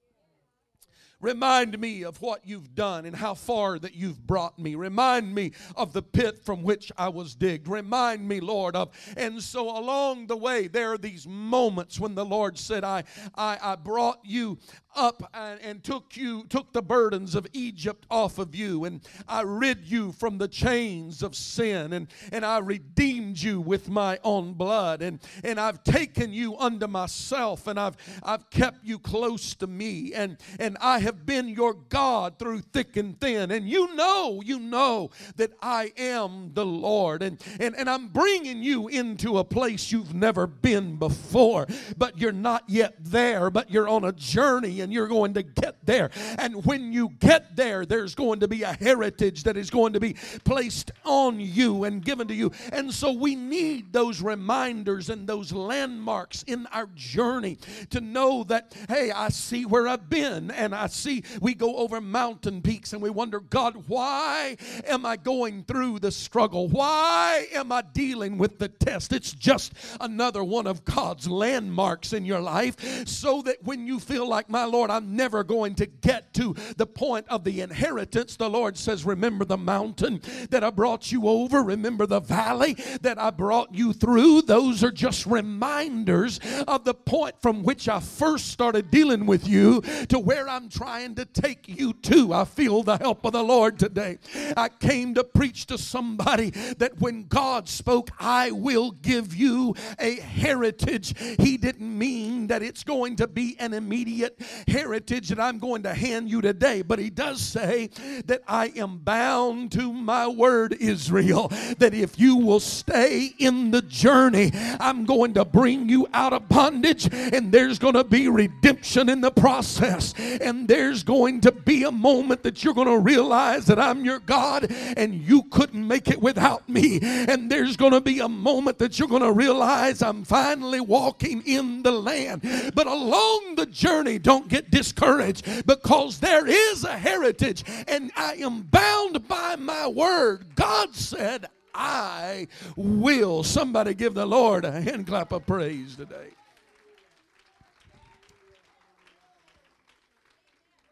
Remind 1.24 1.80
me 1.80 2.04
of 2.04 2.22
what 2.22 2.46
you've 2.46 2.76
done 2.76 3.06
and 3.06 3.16
how 3.16 3.34
far 3.34 3.80
that 3.80 3.96
you've 3.96 4.28
brought 4.28 4.60
me. 4.60 4.76
Remind 4.76 5.34
me 5.34 5.54
of 5.78 5.94
the 5.94 6.02
pit 6.02 6.44
from 6.44 6.64
which 6.64 6.92
I 6.98 7.08
was 7.08 7.34
digged. 7.34 7.70
Remind 7.70 8.28
me, 8.28 8.42
Lord, 8.42 8.76
of. 8.76 8.92
And 9.16 9.42
so 9.42 9.70
along 9.70 10.28
the 10.28 10.36
way, 10.36 10.68
there 10.68 10.92
are 10.92 10.98
these 10.98 11.26
moments 11.26 11.98
when 11.98 12.14
the 12.14 12.26
Lord 12.26 12.58
said, 12.58 12.84
I, 12.84 13.06
I, 13.36 13.58
I 13.62 13.76
brought 13.78 14.20
you 14.26 14.58
up 14.96 15.30
and, 15.34 15.60
and, 15.62 15.84
took 15.84 16.16
you 16.16 16.46
took 16.46 16.72
the 16.72 16.82
burdens 16.82 17.36
of 17.36 17.48
Egypt 17.54 18.06
off 18.10 18.38
of 18.38 18.56
you. 18.56 18.86
And 18.86 19.02
I 19.28 19.42
rid 19.42 19.86
you 19.86 20.12
from 20.14 20.38
the 20.38 20.48
chains 20.48 21.24
of 21.24 21.36
sin. 21.36 21.94
And 21.94 22.08
and 22.32 22.46
I 22.46 22.60
redeemed 22.60 23.42
you 23.42 23.60
with 23.60 23.90
my 23.90 24.20
own 24.24 24.54
blood. 24.54 25.02
And 25.02 25.20
and 25.44 25.60
I've 25.60 25.84
taken 25.84 26.32
you 26.32 26.58
unto 26.58 26.88
myself. 26.88 27.68
And 27.68 27.80
I've 27.80 27.98
I've 28.24 28.50
kept 28.50 28.84
you 28.84 29.00
close 29.00 29.56
to 29.56 29.68
me. 29.68 30.14
And 30.14 30.38
and 30.60 30.78
I 30.80 31.00
have 31.00 31.26
been 31.26 31.50
your 31.50 31.74
God 31.74 32.40
through 32.40 32.62
thick 32.62 32.96
and 32.98 33.20
thin. 33.20 33.52
And 33.52 33.68
you 33.68 33.96
know 33.96 34.42
you 34.44 34.60
know 34.60 35.10
that 35.38 35.52
I 35.62 35.92
am 35.98 36.52
the 36.54 36.66
Lord. 36.66 37.24
And 37.24 37.42
and 37.60 37.76
and 37.76 37.90
I'm 37.90 38.08
bringing 38.08 38.64
you 38.64 38.88
into 38.88 39.38
a 39.40 39.44
place 39.44 39.92
you've 39.92 40.14
never 40.14 40.48
been 40.48 40.98
before. 40.98 41.68
But 41.98 42.18
you're 42.18 42.32
not 42.32 42.64
yet 42.68 42.96
there. 43.00 43.50
But 43.50 43.72
you're 43.72 43.90
on 43.90 44.04
a 44.04 44.12
journey 44.12 44.83
and 44.84 44.94
you're 44.94 45.08
going 45.08 45.34
to 45.34 45.44
get 45.44 45.84
there. 45.86 46.12
And 46.38 46.64
when 46.66 46.94
you 46.94 47.10
get 47.20 47.56
there, 47.56 47.86
there's 47.86 48.14
going 48.14 48.42
to 48.42 48.48
be 48.48 48.64
a 48.64 48.74
heritage 48.74 49.44
that 49.44 49.58
is 49.58 49.70
going 49.70 49.94
to 49.94 50.00
be 50.00 50.16
placed 50.44 50.92
on 51.04 51.40
you 51.40 51.86
and 51.86 52.04
given 52.04 52.28
to 52.28 52.36
you. 52.36 52.52
And 52.72 52.94
so 52.94 53.12
we 53.12 53.36
need 53.36 53.92
those 53.92 54.22
reminders 54.22 55.10
and 55.10 55.28
those 55.28 55.52
landmarks 55.52 56.44
in 56.44 56.68
our 56.68 56.88
journey 56.96 57.58
to 57.90 58.02
know 58.02 58.44
that, 58.46 58.76
hey, 58.88 59.12
I 59.12 59.30
see 59.30 59.66
where 59.66 59.88
I've 59.88 60.10
been 60.10 60.52
and 60.52 60.76
I 60.76 60.88
see 60.88 61.24
we 61.42 61.54
go 61.54 61.78
over 61.78 62.00
mountain 62.02 62.62
peaks 62.62 62.94
and 62.94 63.02
we 63.02 63.10
wonder, 63.10 63.40
God, 63.40 63.86
why 63.88 64.58
am 64.86 65.06
I 65.06 65.16
going 65.16 65.64
through 65.64 66.00
the 66.00 66.12
struggle? 66.12 66.68
Why 66.68 67.48
am 67.54 67.72
I 67.72 67.82
dealing 67.82 68.38
with 68.38 68.60
the 68.60 68.68
test? 68.68 69.14
It's 69.14 69.32
just 69.32 69.74
another 70.00 70.44
one 70.44 70.68
of 70.68 70.86
God's 70.86 71.28
landmarks 71.28 72.14
in 72.14 72.26
your 72.26 72.42
life 72.42 73.08
so 73.08 73.42
that 73.44 73.64
when 73.64 73.88
you 73.88 74.00
feel 74.00 74.28
like, 74.28 74.50
my 74.50 74.66
Lord, 74.74 74.90
I'm 74.90 75.16
never 75.16 75.44
going 75.44 75.76
to 75.76 75.86
get 75.86 76.34
to 76.34 76.56
the 76.78 76.88
point 76.88 77.28
of 77.30 77.44
the 77.44 77.62
inheritance, 77.62 78.36
the 78.36 78.50
Lord 78.50 78.76
says, 78.76 79.06
Remember 79.06 79.46
the 79.46 79.58
mountain 79.58 80.20
that 80.50 80.64
I 80.64 80.72
brought 80.72 81.12
you 81.12 81.28
over, 81.28 81.62
remember 81.62 82.08
the 82.08 82.20
valley 82.20 82.74
that 83.02 83.20
I 83.20 83.30
brought 83.30 83.74
you 83.74 83.94
through. 83.94 84.42
Those 84.42 84.84
are 84.84 84.92
just 84.92 85.28
reminders 85.28 86.40
of 86.68 86.86
the 86.86 86.96
point 86.96 87.36
from 87.42 87.64
which 87.64 87.88
I 87.88 88.00
first 88.00 88.48
started 88.48 88.90
dealing 88.90 89.28
with 89.28 89.48
you 89.48 89.82
to 90.10 90.18
where 90.18 90.50
I'm 90.50 90.70
trying 90.70 91.16
to 91.16 91.26
take 91.26 91.68
you 91.68 91.94
to. 91.94 92.34
I 92.34 92.46
feel 92.46 92.82
the 92.82 92.98
help 92.98 93.26
of 93.26 93.34
the 93.34 93.44
Lord 93.44 93.78
today. 93.78 94.18
I 94.58 94.70
came 94.70 95.14
to 95.14 95.24
preach 95.24 95.68
to 95.68 95.78
somebody 95.78 96.50
that 96.78 97.00
when 97.00 97.28
God 97.28 97.70
spoke, 97.70 98.10
I 98.20 98.52
will 98.52 98.92
give 98.92 99.36
you 99.36 99.76
a 100.00 100.16
heritage, 100.16 101.14
He 101.40 101.58
didn't 101.58 101.98
mean 101.98 102.48
that 102.48 102.64
it's 102.64 102.84
going 102.84 103.18
to 103.18 103.28
be 103.28 103.56
an 103.60 103.74
immediate 103.74 104.40
heritage 104.68 105.30
that 105.30 105.40
I'm 105.40 105.60
going 105.60 105.84
to 105.84 105.94
hand 105.94 106.30
you 106.30 106.42
today. 106.42 106.82
But 106.82 107.00
he 107.00 107.10
does 107.10 107.42
say 107.42 107.90
that 108.26 108.42
I 108.48 108.68
am 108.76 108.98
bound 108.98 109.72
to 109.74 109.94
my 109.94 110.28
word, 110.28 110.76
Israel, 110.80 111.50
that 111.78 111.94
if 111.94 112.20
you 112.20 112.38
will 112.38 112.60
stay 112.60 113.34
in 113.38 113.72
the 113.72 113.82
journey, 113.82 114.52
I'm 114.80 115.06
going 115.06 115.34
to 115.36 115.46
bring 115.46 115.90
you 115.90 116.08
out 116.14 116.34
of 116.34 116.50
bondage, 116.50 117.08
and 117.12 117.52
there's 117.52 117.80
going 117.80 117.96
to 117.96 118.04
be 118.04 118.28
redemption 118.28 119.10
in 119.10 119.22
the 119.22 119.32
process. 119.32 120.14
And 120.18 120.68
there's 120.68 121.04
going 121.04 121.42
to 121.42 121.52
be 121.52 121.84
a 121.84 121.92
moment 121.92 122.44
that 122.44 122.64
you're 122.64 122.74
going 122.74 122.88
to 122.88 123.00
realize 123.00 123.66
that 123.68 123.80
I'm 123.80 124.06
your 124.06 124.20
God 124.20 124.72
and 124.98 125.14
you 125.14 125.44
couldn't 125.44 125.88
make 125.88 126.10
it 126.10 126.22
without 126.22 126.68
me. 126.68 127.00
And 127.02 127.52
there's 127.52 127.78
going 127.78 127.92
to 127.92 128.02
be 128.02 128.20
a 128.20 128.30
moment 128.30 128.80
that 128.80 129.00
you're 129.00 129.08
going 129.08 129.22
to 129.22 129.32
realize 129.32 130.02
I'm 130.02 130.24
finally 130.24 130.82
walking 130.82 131.42
in 131.46 131.84
the 131.84 131.92
land. 131.92 132.42
But 132.74 132.88
along 132.88 133.56
the 133.56 133.66
journey, 133.66 134.20
don't 134.20 134.48
get 134.54 134.70
discouraged 134.70 135.66
because 135.66 136.20
there 136.20 136.46
is 136.46 136.84
a 136.84 136.96
heritage 136.96 137.64
and 137.88 138.12
I 138.16 138.36
am 138.36 138.62
bound 138.62 139.28
by 139.28 139.56
my 139.56 139.88
word. 139.88 140.46
God 140.54 140.94
said, 140.94 141.48
I 141.74 142.48
will. 142.76 143.42
Somebody 143.42 143.96
give 143.96 144.14
the 144.14 144.28
Lord 144.28 144.64
a 144.64 144.80
hand 144.80 145.08
clap 145.08 145.32
of 145.32 145.48
praise 145.48 145.96
today. 145.96 146.30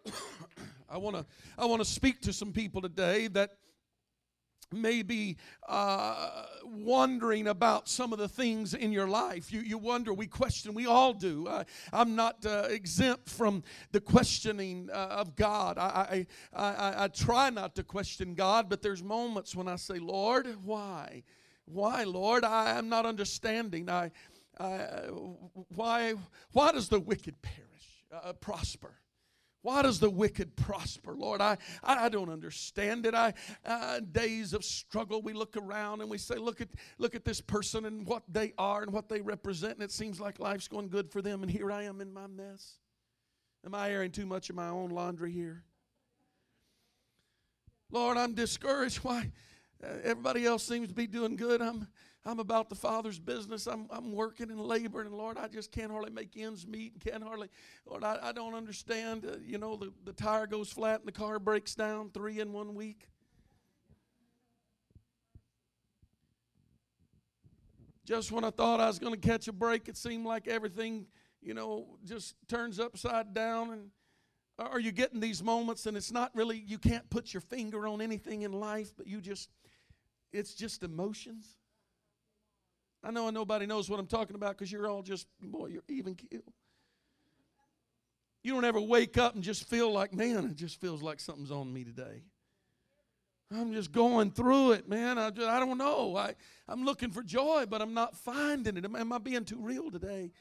I 0.89 0.98
want 0.98 1.18
to 1.18 1.25
I 1.56 1.65
want 1.65 1.82
to 1.84 1.86
speak 1.88 2.22
to 2.22 2.34
some 2.34 2.51
people 2.51 2.82
today 2.82 3.27
that 3.27 3.51
maybe 4.74 5.38
uh, 5.68 6.46
wondering 6.63 7.48
about 7.48 7.88
some 7.90 8.13
of 8.13 8.20
the 8.20 8.28
things 8.28 8.74
in 8.74 8.92
your 8.92 9.08
life. 9.08 9.51
You, 9.51 9.62
you 9.62 9.78
wonder, 9.78 10.13
we 10.13 10.28
question, 10.28 10.74
we 10.74 10.86
all 10.86 11.13
do. 11.13 11.48
I, 11.48 11.66
I'm 11.92 12.16
not 12.16 12.46
uh, 12.46 12.68
exempt 12.70 13.30
from 13.30 13.63
the 13.92 14.01
questioning 14.01 14.90
uh, 14.92 14.96
of 14.96 15.36
God. 15.36 15.78
I, 15.78 16.25
I, 16.54 16.62
I, 16.62 17.04
I 17.04 17.08
try 17.08 17.50
not 17.50 17.75
to 17.75 17.84
question 17.84 18.34
God, 18.34 18.70
but 18.70 18.82
there's 18.82 19.04
moments 19.04 19.56
when 19.56 19.68
I 19.68 19.75
say, 19.75 20.00
Lord, 20.00 20.48
why? 20.63 21.24
Why, 21.66 22.04
Lord? 22.04 22.44
I 22.44 22.78
am 22.78 22.90
not 22.90 23.06
understanding. 23.06 23.90
I, 23.90 24.12
I, 24.60 24.80
why, 25.75 26.16
why 26.51 26.72
does 26.72 26.90
the 26.90 27.00
wicked 27.00 27.42
perish, 27.42 28.06
uh, 28.12 28.34
prosper? 28.34 28.94
Why 29.63 29.84
does 29.84 30.00
the 30.00 30.10
wicked 30.10 30.56
prosper, 30.56 31.15
Lord? 31.15 31.39
I, 31.39 31.58
I 31.84 32.10
don't 32.10 32.30
understand 32.30 33.06
it. 33.06 33.13
I 33.13 33.34
uh, 33.63 34.00
days 34.00 34.53
of 34.53 34.65
struggle, 34.65 35.22
we 35.22 35.34
look 35.34 35.56
around 35.56 36.01
and 36.01 36.10
we 36.10 36.18
say, 36.18 36.36
look 36.36 36.62
at 36.62 36.70
look 36.98 37.13
at 37.13 37.25
this 37.25 37.41
person 37.41 37.86
and 37.86 38.08
what 38.08 38.24
they 38.27 38.53
are 38.58 38.82
and 38.82 38.91
what 38.91 39.08
they 39.08 39.22
represent, 39.22 39.74
and 39.74 39.84
it 39.84 39.91
seems 39.91 40.20
like 40.20 40.39
life's 40.39 40.68
going 40.68 40.89
good 40.89 41.12
for 41.12 41.22
them, 41.22 41.44
and 41.44 41.51
here 41.51 41.72
I 41.72 41.84
am 41.84 42.01
in 42.01 42.12
my 42.12 42.25
mess. 42.25 42.80
Am 43.63 43.75
I 43.75 43.91
airing 43.91 44.12
too 44.12 44.25
much 44.25 44.50
of 44.50 44.56
my 44.56 44.70
own 44.70 44.89
laundry 44.89 45.32
here? 45.32 45.63
Lord, 47.91 48.18
I'm 48.18 48.34
discouraged. 48.34 48.98
Why? 49.00 49.32
Uh, 49.84 49.88
everybody 50.03 50.46
else 50.46 50.63
seems 50.63 50.88
to 50.88 50.94
be 50.94 51.06
doing 51.08 51.36
good. 51.36 51.62
I'm 51.62 51.88
I'm 52.24 52.40
about 52.40 52.70
the 52.70 52.75
Father's 52.75 53.20
business. 53.20 53.66
I'm, 53.66 53.88
I'm 53.90 54.12
working 54.13 54.51
and 54.51 54.62
laboring, 54.62 55.08
and 55.08 55.18
Lord, 55.18 55.38
I 55.40 55.48
just 55.48 55.72
can't 55.72 55.92
hardly 55.92 56.12
make 56.12 56.38
ends 56.38 56.68
meet 56.68 56.94
and 56.94 57.01
can't 57.01 57.24
hardly, 57.24 57.50
Lord, 57.86 58.04
I, 58.04 58.20
I 58.22 58.32
don't 58.32 58.54
understand. 58.54 59.25
Uh, 59.25 59.38
you 59.44 59.58
know, 59.58 59.75
the, 59.75 59.92
the 60.06 60.13
tire 60.13 60.46
goes 60.46 60.72
flat 60.72 61.00
and 61.00 61.08
the 61.08 61.12
car 61.12 61.40
breaks 61.40 61.74
down 61.74 62.12
three 62.12 62.40
in 62.40 62.54
one 62.54 62.75
week. 62.75 63.08
Just 68.06 68.32
when 68.32 68.44
I 68.44 68.51
thought 68.51 68.80
I 68.80 68.88
was 68.88 69.00
going 69.00 69.20
to 69.20 69.20
catch 69.20 69.48
a 69.48 69.54
break, 69.54 69.88
it 69.88 69.98
seemed 69.98 70.25
like 70.25 70.48
everything, 70.48 71.08
you 71.42 71.56
know, 71.56 71.98
just 72.06 72.36
turns 72.48 72.80
upside 72.80 73.34
down. 73.34 73.72
And 73.72 73.90
are 74.60 74.80
you 74.80 74.92
getting 74.92 75.20
these 75.20 75.42
moments 75.42 75.88
and 75.88 75.98
it's 75.98 76.12
not 76.12 76.30
really, 76.36 76.63
you 76.68 76.78
can't 76.78 77.10
put 77.10 77.34
your 77.34 77.42
finger 77.42 77.88
on 77.88 78.00
anything 78.00 78.44
in 78.44 78.51
life, 78.51 78.94
but 78.96 79.08
you 79.08 79.22
just, 79.22 79.50
it's 80.32 80.54
just 80.54 80.84
emotions? 80.84 81.58
I 83.03 83.12
know 83.12 83.29
nobody 83.29 83.65
knows 83.65 83.89
what 83.89 84.00
I'm 84.00 84.08
talking 84.08 84.36
about 84.36 84.58
because 84.58 84.72
you're 84.72 84.88
all 84.88 85.01
just, 85.01 85.27
boy, 85.41 85.67
you're 85.67 85.84
even 85.89 86.15
killed. 86.15 86.43
You 88.43 88.53
don't 88.53 88.65
ever 88.65 88.81
wake 88.81 89.17
up 89.17 89.36
and 89.36 89.43
just 89.43 89.67
feel 89.70 89.91
like, 89.91 90.13
man, 90.13 90.46
it 90.46 90.55
just 90.55 90.79
feels 90.79 91.01
like 91.01 91.20
something's 91.20 91.51
on 91.51 91.72
me 91.72 91.84
today. 91.84 92.24
I'm 93.53 93.74
just 93.74 93.91
going 93.91 94.31
through 94.31 94.74
it, 94.74 94.88
man. 94.88 95.17
I, 95.17 95.29
just, 95.29 95.48
I 95.48 95.60
don't 95.60 95.77
know. 95.77 96.15
I, 96.15 96.36
I'm 96.67 96.86
looking 96.86 97.12
for 97.12 97.22
joy, 97.22 97.65
but 97.70 97.81
I'm 97.81 97.93
not 97.93 98.15
finding 98.15 98.77
it. 98.77 98.86
Am, 98.86 98.96
am 98.96 99.12
I 99.12 99.17
being 99.17 99.43
too 99.43 99.60
real 99.60 99.91
today? 99.91 100.31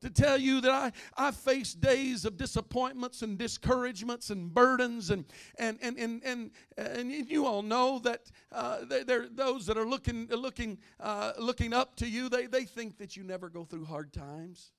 To 0.00 0.10
tell 0.10 0.38
you 0.38 0.60
that 0.60 0.70
I, 0.70 0.92
I 1.16 1.30
face 1.30 1.74
days 1.74 2.24
of 2.24 2.36
disappointments 2.36 3.22
and 3.22 3.36
discouragements 3.38 4.30
and 4.30 4.52
burdens 4.52 5.10
and 5.10 5.24
and 5.58 5.78
and 5.82 5.98
and 5.98 6.22
and, 6.24 6.50
and 6.76 7.10
you 7.30 7.46
all 7.46 7.62
know 7.62 7.98
that 8.00 8.30
uh, 8.52 8.78
they're, 9.06 9.28
those 9.28 9.66
that 9.66 9.76
are 9.76 9.86
looking 9.86 10.26
looking 10.28 10.78
uh, 10.98 11.32
looking 11.38 11.72
up 11.72 11.96
to 11.96 12.08
you. 12.08 12.28
They, 12.28 12.46
they 12.46 12.64
think 12.64 12.98
that 12.98 13.16
you 13.16 13.22
never 13.22 13.48
go 13.48 13.64
through 13.64 13.84
hard 13.84 14.12
times. 14.12 14.72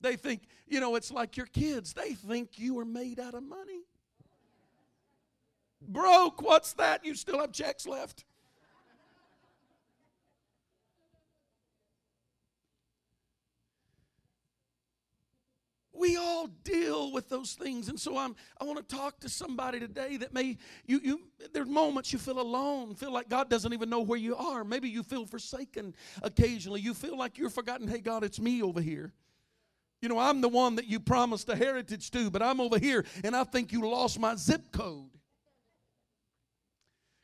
They 0.00 0.16
think 0.16 0.42
you 0.66 0.80
know 0.80 0.96
it's 0.96 1.10
like 1.10 1.36
your 1.36 1.46
kids. 1.46 1.92
They 1.92 2.12
think 2.14 2.58
you 2.58 2.78
are 2.78 2.84
made 2.84 3.18
out 3.18 3.34
of 3.34 3.42
money. 3.42 3.82
Broke 5.80 6.42
what's 6.42 6.74
that? 6.74 7.04
You 7.04 7.14
still 7.14 7.40
have 7.40 7.52
checks 7.52 7.86
left 7.86 8.24
we 16.02 16.16
all 16.16 16.48
deal 16.64 17.12
with 17.12 17.28
those 17.28 17.52
things. 17.52 17.88
And 17.88 17.98
so 17.98 18.18
i'm 18.18 18.34
i 18.60 18.64
want 18.64 18.76
to 18.76 18.96
talk 18.96 19.20
to 19.20 19.28
somebody 19.28 19.78
today 19.78 20.16
that 20.16 20.34
may 20.34 20.58
you 20.84 21.00
you 21.02 21.20
there's 21.54 21.68
moments 21.68 22.12
you 22.12 22.18
feel 22.18 22.40
alone 22.40 22.94
feel 22.94 23.12
like 23.12 23.28
god 23.28 23.48
doesn't 23.48 23.72
even 23.72 23.88
know 23.88 24.00
where 24.00 24.18
you 24.18 24.34
are. 24.36 24.64
Maybe 24.64 24.90
you 24.90 25.04
feel 25.04 25.24
forsaken 25.24 25.94
occasionally. 26.22 26.80
You 26.80 26.92
feel 26.92 27.16
like 27.16 27.38
you're 27.38 27.50
forgotten 27.50 27.86
hey 27.86 28.00
god 28.00 28.24
it's 28.24 28.40
me 28.40 28.62
over 28.62 28.80
here. 28.80 29.12
You 30.00 30.08
know 30.08 30.18
i'm 30.18 30.40
the 30.40 30.48
one 30.48 30.74
that 30.74 30.88
you 30.88 30.98
promised 30.98 31.48
a 31.48 31.54
heritage 31.54 32.10
to 32.10 32.30
but 32.30 32.42
i'm 32.42 32.60
over 32.60 32.78
here 32.80 33.04
and 33.22 33.36
i 33.36 33.44
think 33.44 33.70
you 33.72 33.88
lost 33.88 34.18
my 34.18 34.34
zip 34.34 34.72
code 34.72 35.08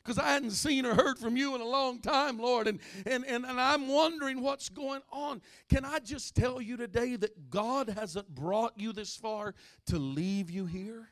because 0.09 0.23
I 0.23 0.31
hadn't 0.31 0.51
seen 0.51 0.87
or 0.87 0.95
heard 0.95 1.19
from 1.19 1.37
you 1.37 1.53
in 1.53 1.61
a 1.61 1.67
long 1.67 1.99
time, 1.99 2.39
Lord. 2.39 2.67
And, 2.67 2.79
and, 3.05 3.23
and, 3.27 3.45
and 3.45 3.61
I'm 3.61 3.87
wondering 3.87 4.41
what's 4.41 4.67
going 4.67 5.01
on. 5.11 5.39
Can 5.69 5.85
I 5.85 5.99
just 5.99 6.33
tell 6.33 6.59
you 6.59 6.77
today 6.77 7.15
that 7.15 7.51
God 7.51 7.89
hasn't 7.89 8.27
brought 8.33 8.73
you 8.75 8.91
this 8.91 9.15
far 9.15 9.53
to 9.85 9.99
leave 9.99 10.49
you 10.49 10.65
here? 10.65 11.09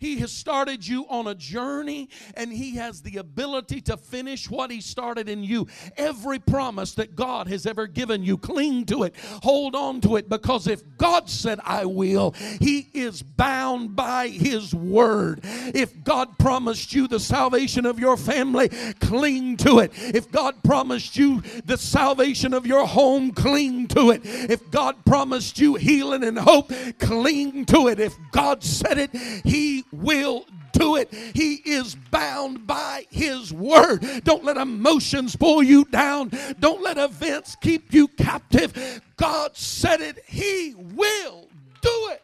He 0.00 0.18
has 0.20 0.32
started 0.32 0.86
you 0.86 1.06
on 1.10 1.26
a 1.26 1.34
journey 1.34 2.08
and 2.34 2.50
He 2.50 2.76
has 2.76 3.02
the 3.02 3.18
ability 3.18 3.82
to 3.82 3.98
finish 3.98 4.50
what 4.50 4.70
He 4.70 4.80
started 4.80 5.28
in 5.28 5.44
you. 5.44 5.68
Every 5.98 6.38
promise 6.38 6.94
that 6.94 7.14
God 7.14 7.48
has 7.48 7.66
ever 7.66 7.86
given 7.86 8.22
you, 8.22 8.38
cling 8.38 8.86
to 8.86 9.02
it, 9.02 9.14
hold 9.42 9.76
on 9.76 10.00
to 10.00 10.16
it, 10.16 10.30
because 10.30 10.66
if 10.66 10.82
God 10.96 11.28
said, 11.28 11.60
I 11.64 11.84
will, 11.84 12.30
He 12.60 12.88
is 12.94 13.22
bound 13.22 13.94
by 13.94 14.28
His 14.28 14.74
word. 14.74 15.40
If 15.42 16.02
God 16.02 16.38
promised 16.38 16.94
you 16.94 17.06
the 17.06 17.20
salvation 17.20 17.84
of 17.84 17.98
your 17.98 18.16
family, 18.16 18.70
cling 19.00 19.58
to 19.58 19.80
it. 19.80 19.92
If 19.94 20.32
God 20.32 20.62
promised 20.62 21.18
you 21.18 21.42
the 21.66 21.76
salvation 21.76 22.54
of 22.54 22.66
your 22.66 22.86
home, 22.86 23.32
cling 23.32 23.88
to 23.88 24.10
it. 24.10 24.22
If 24.24 24.70
God 24.70 25.04
promised 25.04 25.58
you 25.58 25.74
healing 25.74 26.24
and 26.24 26.38
hope, 26.38 26.72
cling 26.98 27.66
to 27.66 27.88
it. 27.88 28.00
If 28.00 28.16
God 28.32 28.64
said 28.64 28.96
it, 28.96 29.14
He 29.44 29.84
will 29.92 30.46
do 30.72 30.96
it. 30.96 31.12
He 31.12 31.56
is 31.56 31.96
bound 32.10 32.66
by 32.66 33.06
His 33.10 33.52
word. 33.52 34.04
Don't 34.24 34.44
let 34.44 34.56
emotions 34.56 35.36
pull 35.36 35.62
you 35.62 35.84
down, 35.86 36.32
don't 36.60 36.82
let 36.82 36.98
events 36.98 37.56
keep 37.60 37.92
you 37.92 38.08
captive. 38.08 39.02
God 39.16 39.56
said 39.56 40.00
it, 40.00 40.24
He 40.26 40.74
will 40.76 41.48
do 41.82 42.08
it. 42.12 42.22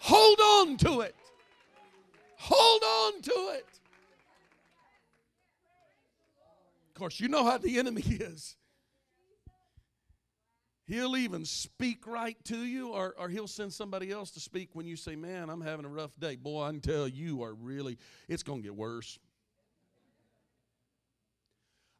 Hold 0.00 0.40
on 0.40 0.76
to 0.78 1.00
it. 1.02 1.14
Hold 2.36 2.82
on 2.82 3.22
to 3.22 3.52
it. 3.56 3.66
Of 6.88 6.94
course, 6.94 7.20
you 7.20 7.28
know 7.28 7.44
how 7.44 7.58
the 7.58 7.78
enemy 7.78 8.02
is. 8.06 8.56
He'll 10.88 11.18
even 11.18 11.44
speak 11.44 12.06
right 12.06 12.42
to 12.46 12.56
you, 12.56 12.88
or, 12.88 13.14
or 13.18 13.28
he'll 13.28 13.46
send 13.46 13.74
somebody 13.74 14.10
else 14.10 14.30
to 14.30 14.40
speak 14.40 14.70
when 14.72 14.86
you 14.86 14.96
say, 14.96 15.16
Man, 15.16 15.50
I'm 15.50 15.60
having 15.60 15.84
a 15.84 15.88
rough 15.88 16.18
day. 16.18 16.34
Boy, 16.34 16.62
I 16.62 16.70
can 16.70 16.80
tell 16.80 17.06
you 17.06 17.42
are 17.42 17.52
really, 17.52 17.98
it's 18.26 18.42
going 18.42 18.62
to 18.62 18.62
get 18.62 18.74
worse. 18.74 19.18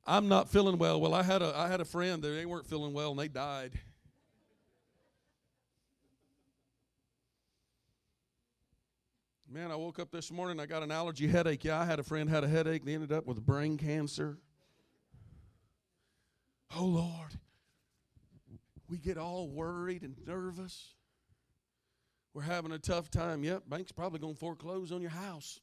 I'm 0.07 0.27
not 0.27 0.49
feeling 0.49 0.79
well. 0.79 1.03
Well, 1.03 1.13
I 1.13 1.23
had 1.23 1.43
a, 1.43 1.55
I 1.55 1.69
had 1.69 1.83
a 1.83 1.85
friend 1.85 2.23
that 2.23 2.29
they 2.29 2.47
weren't 2.47 2.67
feeling 2.67 2.95
well 2.95 3.11
and 3.11 3.21
they 3.21 3.29
died. 3.29 3.79
Man, 9.51 9.71
I 9.71 9.77
woke 9.77 9.99
up 9.99 10.11
this 10.11 10.33
morning, 10.33 10.59
I 10.61 10.65
got 10.65 10.83
an 10.83 10.91
allergy 10.91 11.27
headache. 11.27 11.63
Yeah, 11.63 11.79
I 11.79 11.85
had 11.85 11.99
a 11.99 12.03
friend 12.03 12.31
had 12.31 12.43
a 12.43 12.49
headache, 12.49 12.87
they 12.87 12.95
ended 12.95 13.13
up 13.13 13.27
with 13.27 13.45
brain 13.45 13.77
cancer. 13.77 14.39
Oh 16.75 16.87
Lord 16.87 17.39
we 18.89 18.99
get 18.99 19.19
all 19.19 19.49
worried 19.49 20.03
and 20.03 20.17
nervous. 20.27 20.95
We're 22.35 22.43
having 22.43 22.73
a 22.73 22.79
tough 22.79 23.11
time. 23.11 23.45
Yep, 23.45 23.65
bank's 23.69 23.93
probably 23.93 24.19
going 24.19 24.35
to 24.35 24.41
foreclose 24.41 24.93
on 24.93 25.01
your 25.01 25.11
house. 25.11 25.61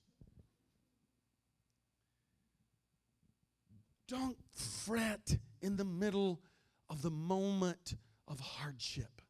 Don't 4.07 4.37
fret 4.51 5.37
in 5.61 5.77
the 5.77 5.85
middle 5.85 6.41
of 6.89 7.01
the 7.01 7.09
moment 7.09 7.95
of 8.27 8.39
hardship. 8.39 9.21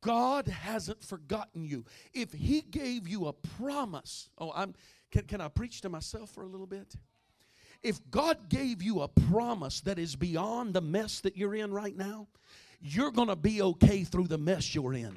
God 0.00 0.48
hasn't 0.48 1.02
forgotten 1.02 1.64
you. 1.64 1.84
If 2.14 2.32
He 2.32 2.60
gave 2.60 3.08
you 3.08 3.26
a 3.26 3.32
promise, 3.32 4.30
oh, 4.38 4.52
I'm 4.54 4.74
can, 5.10 5.24
can 5.24 5.40
I 5.40 5.48
preach 5.48 5.80
to 5.82 5.88
myself 5.88 6.30
for 6.30 6.42
a 6.42 6.46
little 6.46 6.66
bit? 6.66 6.94
If 7.86 8.00
God 8.10 8.48
gave 8.48 8.82
you 8.82 9.02
a 9.02 9.08
promise 9.08 9.80
that 9.82 9.96
is 9.96 10.16
beyond 10.16 10.74
the 10.74 10.80
mess 10.80 11.20
that 11.20 11.36
you're 11.36 11.54
in 11.54 11.72
right 11.72 11.96
now, 11.96 12.26
you're 12.82 13.12
going 13.12 13.28
to 13.28 13.36
be 13.36 13.62
okay 13.62 14.02
through 14.02 14.26
the 14.26 14.38
mess 14.38 14.74
you're 14.74 14.94
in. 14.94 15.16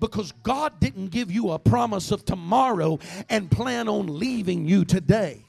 Because 0.00 0.32
God 0.42 0.80
didn't 0.80 1.12
give 1.12 1.30
you 1.30 1.52
a 1.52 1.60
promise 1.60 2.10
of 2.10 2.24
tomorrow 2.24 2.98
and 3.30 3.48
plan 3.48 3.88
on 3.88 4.18
leaving 4.18 4.66
you 4.66 4.84
today. 4.84 5.44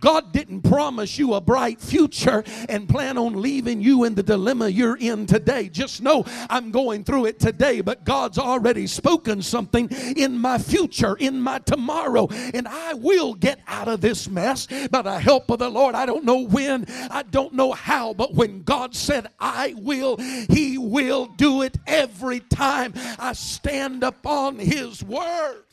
God 0.00 0.32
didn't 0.32 0.62
promise 0.62 1.18
you 1.18 1.34
a 1.34 1.40
bright 1.40 1.80
future 1.80 2.42
and 2.68 2.88
plan 2.88 3.18
on 3.18 3.40
leaving 3.40 3.80
you 3.80 4.04
in 4.04 4.14
the 4.14 4.22
dilemma 4.22 4.68
you're 4.68 4.96
in 4.96 5.26
today. 5.26 5.68
Just 5.68 6.02
know 6.02 6.24
I'm 6.48 6.70
going 6.70 7.04
through 7.04 7.26
it 7.26 7.38
today, 7.38 7.80
but 7.80 8.04
God's 8.04 8.38
already 8.38 8.86
spoken 8.86 9.42
something 9.42 9.88
in 10.16 10.38
my 10.38 10.58
future, 10.58 11.16
in 11.16 11.40
my 11.40 11.58
tomorrow, 11.58 12.28
and 12.54 12.66
I 12.66 12.94
will 12.94 13.34
get 13.34 13.60
out 13.68 13.88
of 13.88 14.00
this 14.00 14.28
mess 14.28 14.66
by 14.90 15.02
the 15.02 15.18
help 15.18 15.50
of 15.50 15.58
the 15.58 15.68
Lord. 15.68 15.94
I 15.94 16.06
don't 16.06 16.24
know 16.24 16.40
when, 16.40 16.86
I 17.10 17.22
don't 17.22 17.54
know 17.54 17.72
how, 17.72 18.14
but 18.14 18.34
when 18.34 18.62
God 18.62 18.94
said, 18.94 19.26
I 19.38 19.74
will, 19.76 20.16
He 20.16 20.78
will 20.78 21.26
do 21.26 21.62
it 21.62 21.76
every 21.86 22.40
time 22.40 22.94
I 23.18 23.34
stand 23.34 24.02
upon 24.02 24.58
His 24.58 25.02
word. 25.02 25.64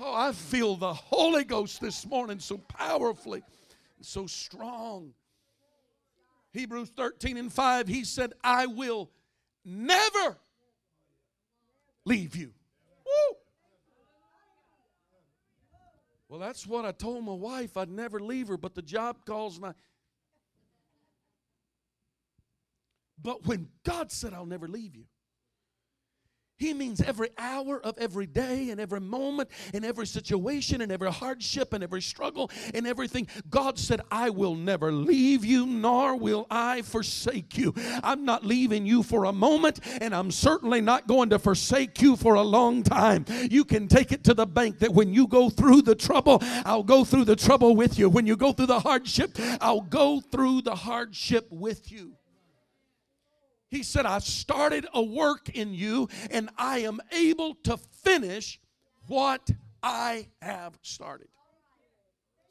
Oh, 0.00 0.14
I 0.14 0.32
feel 0.32 0.76
the 0.76 0.94
Holy 0.94 1.44
Ghost 1.44 1.80
this 1.80 2.06
morning 2.06 2.38
so 2.38 2.58
powerfully, 2.58 3.42
so 4.00 4.26
strong. 4.26 5.12
Hebrews 6.52 6.90
13 6.96 7.36
and 7.36 7.52
5, 7.52 7.88
he 7.88 8.04
said, 8.04 8.32
I 8.42 8.66
will 8.66 9.10
never 9.64 10.38
leave 12.04 12.36
you. 12.36 12.52
Woo! 13.04 13.36
Well, 16.28 16.40
that's 16.40 16.66
what 16.66 16.84
I 16.84 16.92
told 16.92 17.24
my 17.24 17.32
wife. 17.32 17.76
I'd 17.76 17.90
never 17.90 18.20
leave 18.20 18.48
her, 18.48 18.56
but 18.56 18.74
the 18.74 18.82
job 18.82 19.24
calls 19.24 19.60
I. 19.62 19.72
But 23.20 23.46
when 23.46 23.68
God 23.84 24.12
said, 24.12 24.32
I'll 24.32 24.46
never 24.46 24.68
leave 24.68 24.94
you, 24.94 25.04
he 26.58 26.74
means 26.74 27.00
every 27.00 27.30
hour 27.38 27.80
of 27.80 27.96
every 27.98 28.26
day 28.26 28.70
and 28.70 28.80
every 28.80 29.00
moment 29.00 29.48
and 29.72 29.84
every 29.84 30.06
situation 30.06 30.80
and 30.80 30.90
every 30.90 31.10
hardship 31.10 31.72
and 31.72 31.84
every 31.84 32.02
struggle 32.02 32.50
and 32.74 32.86
everything. 32.86 33.28
God 33.48 33.78
said, 33.78 34.00
I 34.10 34.30
will 34.30 34.56
never 34.56 34.90
leave 34.90 35.44
you, 35.44 35.66
nor 35.66 36.16
will 36.16 36.46
I 36.50 36.82
forsake 36.82 37.56
you. 37.56 37.74
I'm 38.02 38.24
not 38.24 38.44
leaving 38.44 38.86
you 38.86 39.04
for 39.04 39.24
a 39.24 39.32
moment, 39.32 39.78
and 40.00 40.14
I'm 40.14 40.32
certainly 40.32 40.80
not 40.80 41.06
going 41.06 41.30
to 41.30 41.38
forsake 41.38 42.02
you 42.02 42.16
for 42.16 42.34
a 42.34 42.42
long 42.42 42.82
time. 42.82 43.24
You 43.50 43.64
can 43.64 43.86
take 43.86 44.10
it 44.10 44.24
to 44.24 44.34
the 44.34 44.46
bank 44.46 44.80
that 44.80 44.92
when 44.92 45.14
you 45.14 45.28
go 45.28 45.48
through 45.50 45.82
the 45.82 45.94
trouble, 45.94 46.38
I'll 46.42 46.82
go 46.82 47.04
through 47.04 47.26
the 47.26 47.36
trouble 47.36 47.76
with 47.76 47.98
you. 47.98 48.10
When 48.10 48.26
you 48.26 48.36
go 48.36 48.52
through 48.52 48.66
the 48.66 48.80
hardship, 48.80 49.38
I'll 49.60 49.80
go 49.80 50.20
through 50.20 50.62
the 50.62 50.74
hardship 50.74 51.46
with 51.50 51.92
you. 51.92 52.17
He 53.68 53.82
said, 53.82 54.06
I 54.06 54.18
started 54.20 54.86
a 54.94 55.02
work 55.02 55.50
in 55.50 55.74
you 55.74 56.08
and 56.30 56.48
I 56.56 56.80
am 56.80 57.00
able 57.12 57.54
to 57.64 57.76
finish 57.76 58.58
what 59.06 59.50
I 59.82 60.28
have 60.40 60.78
started. 60.82 61.28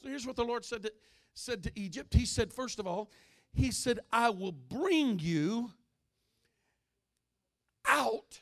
So 0.02 0.10
here's 0.10 0.28
what 0.28 0.36
the 0.36 0.46
Lord 0.46 0.64
said 0.64 0.84
to, 0.84 0.94
said 1.34 1.64
to 1.64 1.72
Egypt. 1.76 2.14
He 2.14 2.26
said, 2.26 2.54
first 2.54 2.80
of 2.80 2.86
all, 2.86 3.10
He 3.54 3.72
said, 3.72 4.00
I 4.12 4.30
will 4.30 4.52
bring 4.52 5.20
you 5.20 5.72
out 7.86 8.42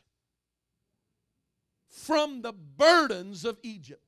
from 1.87 2.41
the 2.41 2.51
burdens 2.51 3.45
of 3.45 3.57
Egypt. 3.63 4.01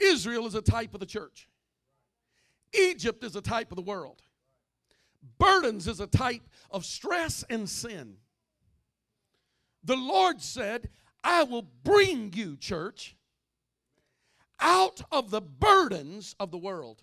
Israel 0.00 0.46
is 0.46 0.56
a 0.56 0.62
type 0.62 0.94
of 0.94 1.00
the 1.00 1.06
church, 1.06 1.48
Egypt 2.72 3.22
is 3.22 3.36
a 3.36 3.40
type 3.40 3.70
of 3.70 3.76
the 3.76 3.82
world. 3.82 4.22
Burdens 5.38 5.86
is 5.86 6.00
a 6.00 6.06
type 6.06 6.42
of 6.70 6.84
stress 6.84 7.44
and 7.48 7.68
sin. 7.68 8.16
The 9.84 9.96
Lord 9.96 10.40
said, 10.40 10.88
I 11.24 11.44
will 11.44 11.66
bring 11.84 12.32
you, 12.34 12.56
church, 12.56 13.16
out 14.60 15.02
of 15.10 15.30
the 15.30 15.40
burdens 15.40 16.34
of 16.38 16.50
the 16.50 16.58
world. 16.58 17.02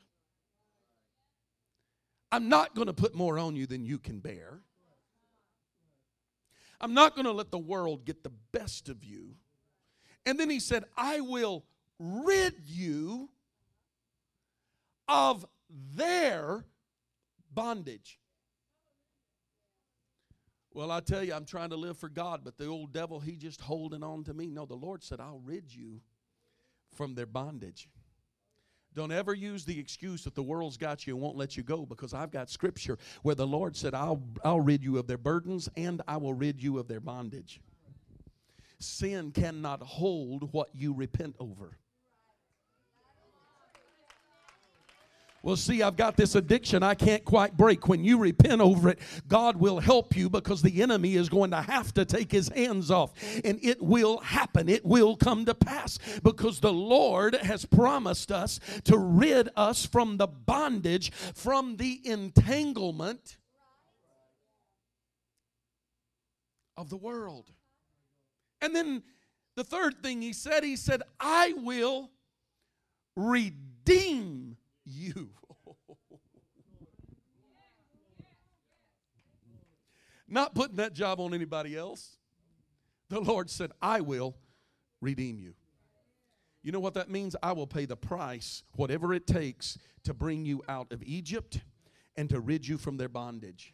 I'm 2.31 2.47
not 2.47 2.75
going 2.75 2.87
to 2.87 2.93
put 2.93 3.15
more 3.15 3.39
on 3.39 3.55
you 3.55 3.65
than 3.65 3.85
you 3.85 3.97
can 3.97 4.19
bear. 4.19 4.59
I'm 6.81 6.93
not 6.93 7.15
going 7.15 7.25
to 7.25 7.31
let 7.31 7.51
the 7.51 7.57
world 7.57 8.05
get 8.05 8.23
the 8.23 8.31
best 8.51 8.87
of 8.87 9.03
you. 9.03 9.35
And 10.25 10.39
then 10.39 10.49
he 10.49 10.59
said, 10.59 10.85
I 10.95 11.21
will 11.21 11.65
rid 11.97 12.53
you 12.65 13.29
of 15.07 15.45
their 15.95 16.65
bondage. 17.53 18.19
Well, 20.71 20.91
I 20.91 20.99
tell 20.99 21.23
you, 21.23 21.33
I'm 21.33 21.45
trying 21.45 21.71
to 21.71 21.75
live 21.75 21.97
for 21.97 22.09
God, 22.09 22.41
but 22.43 22.57
the 22.57 22.67
old 22.67 22.93
devil, 22.93 23.19
he 23.19 23.35
just 23.35 23.59
holding 23.59 24.03
on 24.03 24.23
to 24.25 24.33
me. 24.33 24.47
No, 24.47 24.65
the 24.65 24.75
Lord 24.75 25.03
said, 25.03 25.19
I'll 25.19 25.41
rid 25.43 25.73
you 25.73 26.01
from 26.93 27.15
their 27.15 27.25
bondage. 27.25 27.89
Don't 28.95 29.11
ever 29.11 29.33
use 29.33 29.65
the 29.65 29.79
excuse 29.79 30.23
that 30.23 30.35
the 30.35 30.43
world's 30.43 30.77
got 30.77 31.05
you 31.05 31.13
and 31.13 31.21
won't 31.21 31.37
let 31.37 31.55
you 31.55 31.63
go 31.63 31.85
because 31.85 32.13
I've 32.13 32.31
got 32.31 32.49
scripture 32.49 32.97
where 33.21 33.35
the 33.35 33.45
Lord 33.45 33.75
said, 33.75 33.93
I'll, 33.93 34.21
I'll 34.43 34.59
rid 34.59 34.83
you 34.83 34.97
of 34.97 35.07
their 35.07 35.17
burdens 35.17 35.69
and 35.77 36.01
I 36.07 36.17
will 36.17 36.33
rid 36.33 36.61
you 36.61 36.79
of 36.79 36.87
their 36.87 36.99
bondage. 36.99 37.61
Sin 38.79 39.31
cannot 39.31 39.81
hold 39.81 40.53
what 40.53 40.69
you 40.73 40.93
repent 40.93 41.35
over. 41.39 41.77
Well, 45.41 45.55
see, 45.55 45.81
I've 45.81 45.95
got 45.95 46.17
this 46.17 46.35
addiction 46.35 46.83
I 46.83 46.95
can't 46.95 47.23
quite 47.23 47.55
break. 47.55 47.87
When 47.87 48.03
you 48.03 48.17
repent 48.17 48.61
over 48.61 48.89
it, 48.89 48.99
God 49.27 49.55
will 49.55 49.79
help 49.79 50.15
you 50.15 50.29
because 50.29 50.61
the 50.61 50.81
enemy 50.81 51.15
is 51.15 51.29
going 51.29 51.51
to 51.51 51.61
have 51.61 51.93
to 51.93 52.03
take 52.03 52.31
his 52.31 52.49
hands 52.49 52.91
off. 52.91 53.13
And 53.45 53.57
it 53.63 53.81
will 53.81 54.17
happen. 54.19 54.67
It 54.67 54.85
will 54.85 55.15
come 55.15 55.45
to 55.45 55.55
pass 55.55 55.97
because 56.23 56.59
the 56.59 56.73
Lord 56.73 57.35
has 57.35 57.65
promised 57.65 58.31
us 58.31 58.59
to 58.83 58.97
rid 58.97 59.49
us 59.55 59.85
from 59.85 60.17
the 60.17 60.27
bondage, 60.27 61.11
from 61.11 61.77
the 61.77 62.01
entanglement 62.03 63.37
of 66.75 66.89
the 66.89 66.97
world. 66.97 67.51
And 68.61 68.75
then 68.75 69.03
the 69.55 69.63
third 69.63 70.03
thing 70.03 70.21
he 70.21 70.33
said, 70.33 70.63
he 70.63 70.75
said, 70.75 71.01
I 71.19 71.53
will 71.57 72.11
redeem 73.15 74.48
you. 74.89 75.29
Not 80.27 80.53
putting 80.53 80.75
that 80.77 80.93
job 80.93 81.19
on 81.19 81.33
anybody 81.33 81.75
else. 81.75 82.17
The 83.09 83.19
Lord 83.19 83.49
said, 83.49 83.71
I 83.81 84.01
will 84.01 84.35
redeem 85.01 85.39
you. 85.39 85.55
You 86.61 86.71
know 86.71 86.79
what 86.79 86.93
that 86.95 87.09
means? 87.09 87.35
I 87.41 87.53
will 87.53 87.65
pay 87.65 87.85
the 87.85 87.95
price, 87.95 88.63
whatever 88.75 89.13
it 89.13 89.25
takes, 89.25 89.77
to 90.03 90.13
bring 90.13 90.45
you 90.45 90.61
out 90.67 90.91
of 90.91 91.01
Egypt 91.03 91.61
and 92.15 92.29
to 92.29 92.39
rid 92.39 92.67
you 92.67 92.77
from 92.77 92.97
their 92.97 93.09
bondage 93.09 93.73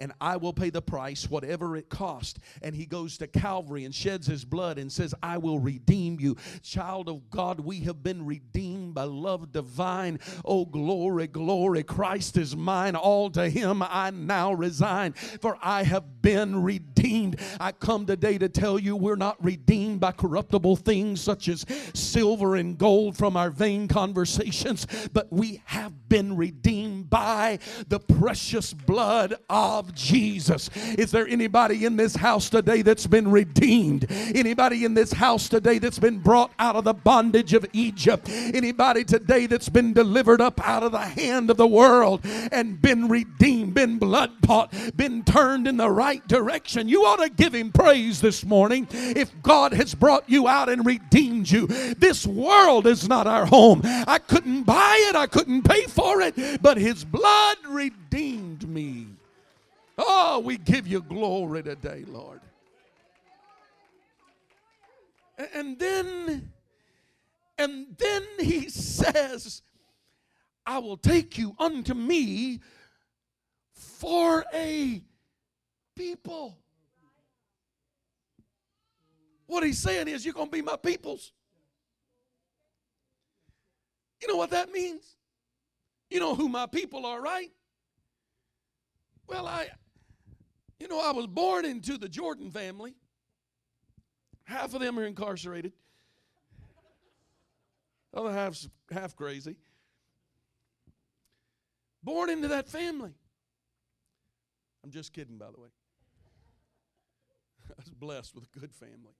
and 0.00 0.12
I 0.20 0.36
will 0.36 0.52
pay 0.52 0.70
the 0.70 0.82
price, 0.82 1.28
whatever 1.28 1.76
it 1.76 1.88
cost. 1.88 2.38
And 2.62 2.74
he 2.74 2.86
goes 2.86 3.18
to 3.18 3.26
Calvary 3.26 3.84
and 3.84 3.94
sheds 3.94 4.26
his 4.26 4.44
blood 4.44 4.78
and 4.78 4.90
says, 4.92 5.14
I 5.22 5.38
will 5.38 5.58
redeem 5.58 6.20
you. 6.20 6.36
Child 6.62 7.08
of 7.08 7.30
God, 7.30 7.60
we 7.60 7.80
have 7.80 8.02
been 8.02 8.24
redeemed 8.24 8.94
by 8.94 9.04
love 9.04 9.52
divine. 9.52 10.20
Oh, 10.44 10.64
glory, 10.64 11.26
glory. 11.26 11.82
Christ 11.82 12.36
is 12.36 12.56
mine. 12.56 12.94
All 12.94 13.30
to 13.30 13.48
him 13.48 13.82
I 13.82 14.10
now 14.10 14.52
resign, 14.52 15.12
for 15.12 15.58
I 15.62 15.82
have 15.82 16.22
been 16.22 16.62
redeemed. 16.62 16.97
I 17.60 17.72
come 17.78 18.06
today 18.06 18.38
to 18.38 18.48
tell 18.48 18.78
you 18.78 18.96
we're 18.96 19.16
not 19.16 19.42
redeemed 19.44 20.00
by 20.00 20.12
corruptible 20.12 20.76
things 20.76 21.20
such 21.20 21.48
as 21.48 21.64
silver 21.94 22.56
and 22.56 22.76
gold 22.76 23.16
from 23.16 23.36
our 23.36 23.50
vain 23.50 23.88
conversations, 23.88 24.86
but 25.12 25.32
we 25.32 25.62
have 25.66 26.08
been 26.08 26.36
redeemed 26.36 27.10
by 27.10 27.58
the 27.88 28.00
precious 28.00 28.72
blood 28.72 29.34
of 29.48 29.94
Jesus. 29.94 30.70
Is 30.98 31.10
there 31.10 31.26
anybody 31.28 31.84
in 31.84 31.96
this 31.96 32.16
house 32.16 32.50
today 32.50 32.82
that's 32.82 33.06
been 33.06 33.30
redeemed? 33.30 34.06
Anybody 34.10 34.84
in 34.84 34.94
this 34.94 35.12
house 35.12 35.48
today 35.48 35.78
that's 35.78 35.98
been 35.98 36.18
brought 36.18 36.52
out 36.58 36.76
of 36.76 36.84
the 36.84 36.94
bondage 36.94 37.52
of 37.54 37.66
Egypt? 37.72 38.28
Anybody 38.28 39.04
today 39.04 39.46
that's 39.46 39.68
been 39.68 39.92
delivered 39.92 40.40
up 40.40 40.66
out 40.66 40.82
of 40.82 40.92
the 40.92 40.98
hand 40.98 41.50
of 41.50 41.56
the 41.56 41.66
world 41.66 42.20
and 42.24 42.80
been 42.80 43.08
redeemed, 43.08 43.74
been 43.74 43.98
blood 43.98 44.32
bought, 44.40 44.72
been 44.96 45.22
turned 45.22 45.68
in 45.68 45.76
the 45.76 45.90
right 45.90 46.26
direction? 46.26 46.87
You 46.88 47.04
ought 47.04 47.16
to 47.16 47.28
give 47.28 47.54
him 47.54 47.70
praise 47.70 48.20
this 48.20 48.44
morning 48.44 48.88
if 48.90 49.30
God 49.42 49.72
has 49.74 49.94
brought 49.94 50.28
you 50.28 50.48
out 50.48 50.68
and 50.68 50.86
redeemed 50.86 51.50
you. 51.50 51.66
This 51.66 52.26
world 52.26 52.86
is 52.86 53.08
not 53.08 53.26
our 53.26 53.44
home. 53.44 53.82
I 53.84 54.18
couldn't 54.18 54.62
buy 54.62 55.06
it, 55.08 55.16
I 55.16 55.26
couldn't 55.26 55.62
pay 55.62 55.82
for 55.82 56.22
it, 56.22 56.62
but 56.62 56.78
his 56.78 57.04
blood 57.04 57.58
redeemed 57.68 58.68
me. 58.68 59.06
Oh, 59.98 60.38
we 60.38 60.56
give 60.56 60.86
you 60.86 61.02
glory 61.02 61.62
today, 61.62 62.04
Lord. 62.06 62.40
And 65.54 65.78
then, 65.78 66.50
and 67.58 67.86
then 67.98 68.22
he 68.40 68.68
says, 68.68 69.62
I 70.66 70.78
will 70.78 70.96
take 70.96 71.38
you 71.38 71.54
unto 71.58 71.94
me 71.94 72.60
for 73.72 74.44
a 74.52 75.02
people. 75.96 76.56
What 79.48 79.64
he's 79.64 79.78
saying 79.78 80.06
is, 80.06 80.24
you're 80.24 80.34
going 80.34 80.46
to 80.46 80.56
be 80.56 80.62
my 80.62 80.76
peoples. 80.76 81.32
You 84.22 84.28
know 84.28 84.36
what 84.36 84.50
that 84.50 84.70
means? 84.70 85.16
You 86.10 86.20
know 86.20 86.36
who 86.36 86.48
my 86.48 86.66
people 86.66 87.04
are, 87.04 87.20
right? 87.20 87.50
Well, 89.26 89.46
I 89.46 89.68
you 90.78 90.86
know, 90.86 91.00
I 91.00 91.10
was 91.10 91.26
born 91.26 91.64
into 91.64 91.98
the 91.98 92.08
Jordan 92.08 92.50
family. 92.50 92.94
Half 94.44 94.74
of 94.74 94.80
them 94.80 94.98
are 94.98 95.04
incarcerated. 95.04 95.72
Other 98.14 98.32
half's 98.32 98.68
half 98.90 99.16
crazy. 99.16 99.56
Born 102.02 102.30
into 102.30 102.48
that 102.48 102.68
family. 102.68 103.12
I'm 104.84 104.90
just 104.90 105.12
kidding, 105.12 105.36
by 105.36 105.50
the 105.54 105.60
way. 105.60 105.68
I 107.70 107.74
was 107.76 107.90
blessed 107.90 108.34
with 108.34 108.44
a 108.44 108.58
good 108.58 108.72
family. 108.72 109.14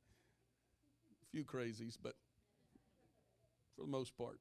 Few 1.33 1.45
crazies, 1.45 1.97
but 2.03 2.15
for 3.77 3.83
the 3.83 3.91
most 3.91 4.17
part. 4.17 4.39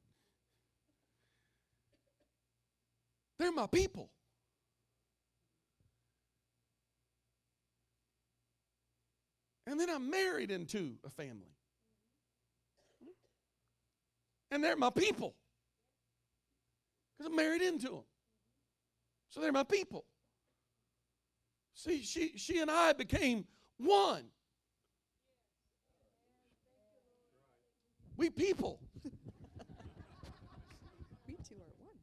They're 3.37 3.51
my 3.51 3.67
people. 3.67 4.09
And 9.67 9.79
then 9.79 9.89
I'm 9.89 10.09
married 10.09 10.49
into 10.49 10.93
a 11.05 11.09
family. 11.09 11.53
And 14.49 14.63
they're 14.63 14.77
my 14.77 14.89
people. 14.89 15.35
Because 17.17 17.29
I'm 17.29 17.35
married 17.35 17.61
into 17.61 17.89
them. 17.89 18.03
So 19.29 19.41
they're 19.41 19.51
my 19.51 19.63
people. 19.63 20.05
See, 21.73 22.01
she, 22.01 22.37
she 22.37 22.59
and 22.59 22.71
I 22.71 22.93
became 22.93 23.45
one. 23.77 24.23
We 28.17 28.29
people. 28.31 28.79
we 31.27 31.33
two 31.47 31.55
are 31.55 31.75
one. 31.85 31.95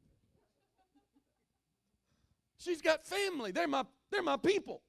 She's 2.58 2.80
got 2.80 3.04
family. 3.04 3.50
They're 3.50 3.68
my, 3.68 3.84
they're 4.10 4.22
my 4.22 4.36
people. 4.36 4.82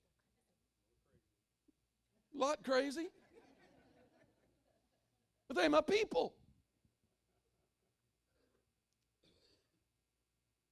A 2.36 2.42
lot 2.42 2.64
crazy. 2.64 3.08
But 5.48 5.58
they're 5.58 5.70
my 5.70 5.82
people. 5.82 6.36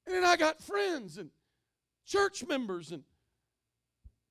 And 0.06 0.16
then 0.16 0.24
I 0.24 0.36
got 0.36 0.62
friends 0.62 1.18
and 1.18 1.30
church 2.06 2.46
members 2.46 2.92
and 2.92 3.04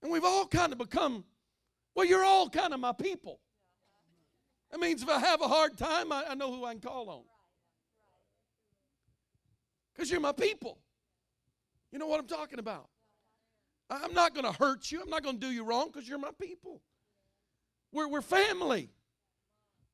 and 0.03 0.11
we've 0.11 0.25
all 0.25 0.47
kind 0.47 0.73
of 0.73 0.79
become 0.79 1.25
well, 1.95 2.07
you're 2.07 2.25
all 2.25 2.49
kind 2.49 2.73
of 2.73 2.81
my 2.81 2.93
people. 2.93 3.39
That 4.73 4.81
means 4.81 5.03
if 5.03 5.09
I 5.09 5.19
have 5.21 5.43
a 5.43 5.49
hard 5.49 5.77
time, 5.77 6.11
I, 6.11 6.25
I 6.31 6.35
know 6.35 6.51
who 6.51 6.65
I 6.65 6.73
can 6.73 6.81
call 6.81 7.11
on. 7.11 7.23
Because 9.93 10.11
you're 10.11 10.21
my 10.21 10.33
people. 10.33 10.79
You 11.93 11.99
know 11.99 12.07
what 12.07 12.19
I'm 12.19 12.27
talking 12.27 12.59
about. 12.59 12.89
I'm 13.91 14.15
not 14.15 14.35
going 14.35 14.51
to 14.51 14.59
hurt 14.59 14.91
you. 14.91 15.03
I'm 15.03 15.11
not 15.11 15.23
going 15.23 15.39
to 15.39 15.47
do 15.47 15.53
you 15.53 15.65
wrong 15.65 15.91
because 15.93 16.09
you're 16.09 16.19
my 16.19 16.31
people. 16.41 16.81
We're, 17.93 18.09
we're 18.09 18.23
family. 18.23 18.89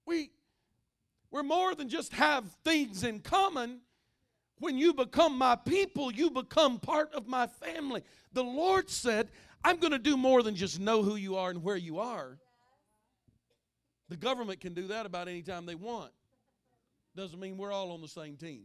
We, 0.06 0.30
we're 1.32 1.42
more 1.42 1.74
than 1.74 1.88
just 1.88 2.12
have 2.12 2.44
things 2.64 3.02
in 3.02 3.18
common. 3.18 3.80
When 4.60 4.78
you 4.78 4.94
become 4.94 5.36
my 5.36 5.56
people, 5.56 6.12
you 6.12 6.30
become 6.30 6.78
part 6.78 7.12
of 7.12 7.26
my 7.26 7.48
family. 7.48 8.02
The 8.32 8.44
Lord 8.44 8.88
said, 8.88 9.28
I'm 9.64 9.78
going 9.78 9.92
to 9.92 9.98
do 9.98 10.16
more 10.16 10.44
than 10.44 10.54
just 10.54 10.78
know 10.78 11.02
who 11.02 11.16
you 11.16 11.36
are 11.36 11.50
and 11.50 11.64
where 11.64 11.76
you 11.76 11.98
are. 11.98 12.38
The 14.08 14.16
government 14.16 14.60
can 14.60 14.74
do 14.74 14.86
that 14.88 15.06
about 15.06 15.28
any 15.28 15.42
time 15.42 15.66
they 15.66 15.74
want. 15.74 16.12
Doesn't 17.14 17.38
mean 17.38 17.58
we're 17.58 17.72
all 17.72 17.92
on 17.92 18.00
the 18.00 18.08
same 18.08 18.36
team. 18.36 18.64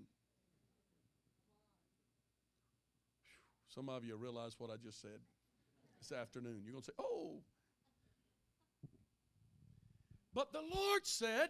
Some 3.74 3.90
of 3.90 4.06
you 4.06 4.16
realize 4.16 4.56
what 4.58 4.70
I 4.70 4.76
just 4.84 5.02
said 5.02 5.20
this 6.00 6.12
afternoon. 6.12 6.62
You're 6.64 6.74
going 6.74 6.84
to 6.84 6.86
say, 6.86 6.94
oh, 7.00 7.42
but 10.34 10.52
the 10.52 10.62
Lord 10.62 11.06
said, 11.06 11.50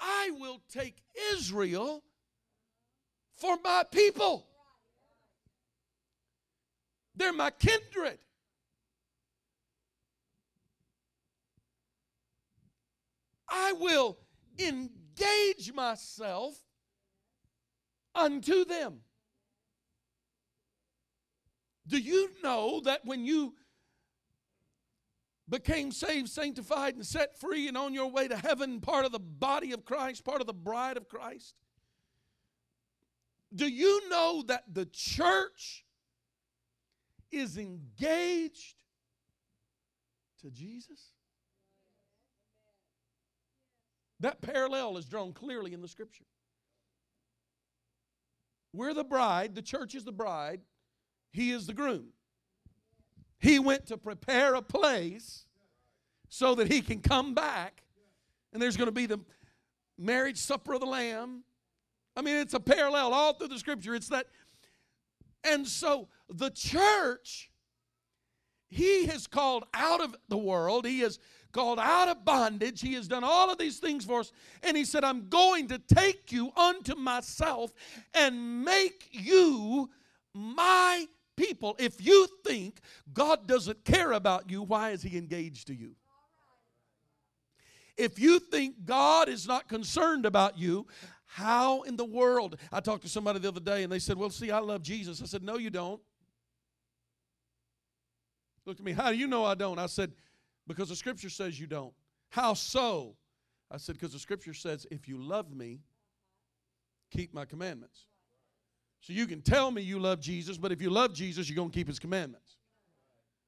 I 0.00 0.30
will 0.38 0.60
take 0.72 1.02
Israel 1.32 2.02
for 3.36 3.58
my 3.62 3.84
people. 3.90 4.46
They're 7.16 7.32
my 7.32 7.50
kindred. 7.50 8.18
I 13.54 13.72
will 13.72 14.18
engage 14.58 15.72
myself 15.72 16.58
unto 18.14 18.64
them. 18.64 19.00
Do 21.86 21.98
you 21.98 22.30
know 22.42 22.80
that 22.80 23.04
when 23.04 23.24
you 23.24 23.54
became 25.48 25.92
saved, 25.92 26.30
sanctified, 26.30 26.96
and 26.96 27.06
set 27.06 27.38
free, 27.38 27.68
and 27.68 27.76
on 27.76 27.94
your 27.94 28.10
way 28.10 28.26
to 28.26 28.36
heaven, 28.36 28.80
part 28.80 29.04
of 29.04 29.12
the 29.12 29.20
body 29.20 29.72
of 29.72 29.84
Christ, 29.84 30.24
part 30.24 30.40
of 30.40 30.48
the 30.48 30.54
bride 30.54 30.96
of 30.96 31.08
Christ? 31.08 31.54
Do 33.54 33.68
you 33.68 34.08
know 34.08 34.42
that 34.48 34.64
the 34.72 34.86
church 34.86 35.84
is 37.30 37.56
engaged 37.56 38.74
to 40.40 40.50
Jesus? 40.50 41.13
That 44.24 44.40
parallel 44.40 44.96
is 44.96 45.04
drawn 45.04 45.34
clearly 45.34 45.74
in 45.74 45.82
the 45.82 45.86
scripture. 45.86 46.24
We're 48.72 48.94
the 48.94 49.04
bride, 49.04 49.54
the 49.54 49.60
church 49.60 49.94
is 49.94 50.04
the 50.04 50.12
bride, 50.12 50.62
he 51.30 51.50
is 51.50 51.66
the 51.66 51.74
groom. 51.74 52.06
He 53.38 53.58
went 53.58 53.84
to 53.88 53.98
prepare 53.98 54.54
a 54.54 54.62
place 54.62 55.44
so 56.30 56.54
that 56.54 56.72
he 56.72 56.80
can 56.80 57.00
come 57.00 57.34
back, 57.34 57.82
and 58.54 58.62
there's 58.62 58.78
going 58.78 58.88
to 58.88 58.92
be 58.92 59.04
the 59.04 59.20
marriage 59.98 60.38
supper 60.38 60.72
of 60.72 60.80
the 60.80 60.86
Lamb. 60.86 61.42
I 62.16 62.22
mean, 62.22 62.36
it's 62.36 62.54
a 62.54 62.60
parallel 62.60 63.12
all 63.12 63.34
through 63.34 63.48
the 63.48 63.58
scripture. 63.58 63.94
It's 63.94 64.08
that. 64.08 64.28
And 65.44 65.68
so 65.68 66.08
the 66.30 66.48
church, 66.48 67.50
he 68.70 69.04
has 69.04 69.26
called 69.26 69.64
out 69.74 70.00
of 70.00 70.16
the 70.30 70.38
world, 70.38 70.86
he 70.86 71.00
has 71.00 71.18
called 71.54 71.78
out 71.78 72.08
of 72.08 72.24
bondage, 72.24 72.82
he 72.82 72.92
has 72.94 73.08
done 73.08 73.24
all 73.24 73.50
of 73.50 73.56
these 73.56 73.78
things 73.78 74.04
for 74.04 74.20
us. 74.20 74.32
And 74.62 74.76
he 74.76 74.84
said, 74.84 75.04
I'm 75.04 75.28
going 75.30 75.68
to 75.68 75.78
take 75.78 76.32
you 76.32 76.52
unto 76.56 76.94
myself 76.96 77.72
and 78.12 78.64
make 78.64 79.08
you 79.12 79.88
my 80.34 81.06
people, 81.36 81.76
if 81.78 82.04
you 82.04 82.26
think 82.44 82.80
God 83.12 83.46
doesn't 83.46 83.84
care 83.84 84.12
about 84.12 84.50
you, 84.50 84.62
why 84.62 84.90
is 84.90 85.02
He 85.02 85.16
engaged 85.16 85.66
to 85.68 85.74
you? 85.74 85.94
If 87.96 88.18
you 88.18 88.40
think 88.40 88.84
God 88.84 89.28
is 89.28 89.46
not 89.46 89.68
concerned 89.68 90.26
about 90.26 90.58
you, 90.58 90.86
how 91.26 91.82
in 91.82 91.96
the 91.96 92.04
world? 92.04 92.56
I 92.72 92.80
talked 92.80 93.02
to 93.02 93.08
somebody 93.08 93.38
the 93.38 93.48
other 93.48 93.60
day 93.60 93.84
and 93.84 93.92
they 93.92 93.98
said, 93.98 94.16
Well, 94.16 94.30
see, 94.30 94.50
I 94.50 94.58
love 94.58 94.82
Jesus. 94.82 95.22
I 95.22 95.26
said, 95.26 95.42
No, 95.42 95.58
you 95.58 95.70
don't. 95.70 96.00
Look 98.66 98.78
at 98.78 98.84
me. 98.84 98.92
How 98.92 99.10
do 99.10 99.16
you 99.16 99.26
know 99.26 99.44
I 99.44 99.54
don't? 99.54 99.78
I 99.78 99.86
said, 99.86 100.12
Because 100.66 100.88
the 100.88 100.96
scripture 100.96 101.30
says 101.30 101.58
you 101.58 101.66
don't. 101.66 101.92
How 102.30 102.54
so? 102.54 103.16
I 103.70 103.76
said, 103.76 103.96
Because 103.96 104.12
the 104.12 104.18
scripture 104.18 104.54
says, 104.54 104.86
If 104.90 105.08
you 105.08 105.22
love 105.22 105.54
me, 105.54 105.80
keep 107.10 107.34
my 107.34 107.44
commandments. 107.44 108.06
So 109.00 109.12
you 109.12 109.26
can 109.26 109.42
tell 109.42 109.70
me 109.70 109.82
you 109.82 109.98
love 109.98 110.20
Jesus, 110.20 110.56
but 110.56 110.72
if 110.72 110.80
you 110.80 110.88
love 110.88 111.12
Jesus, 111.12 111.48
you're 111.48 111.56
going 111.56 111.70
to 111.70 111.74
keep 111.74 111.86
his 111.86 111.98
commandments. 111.98 112.56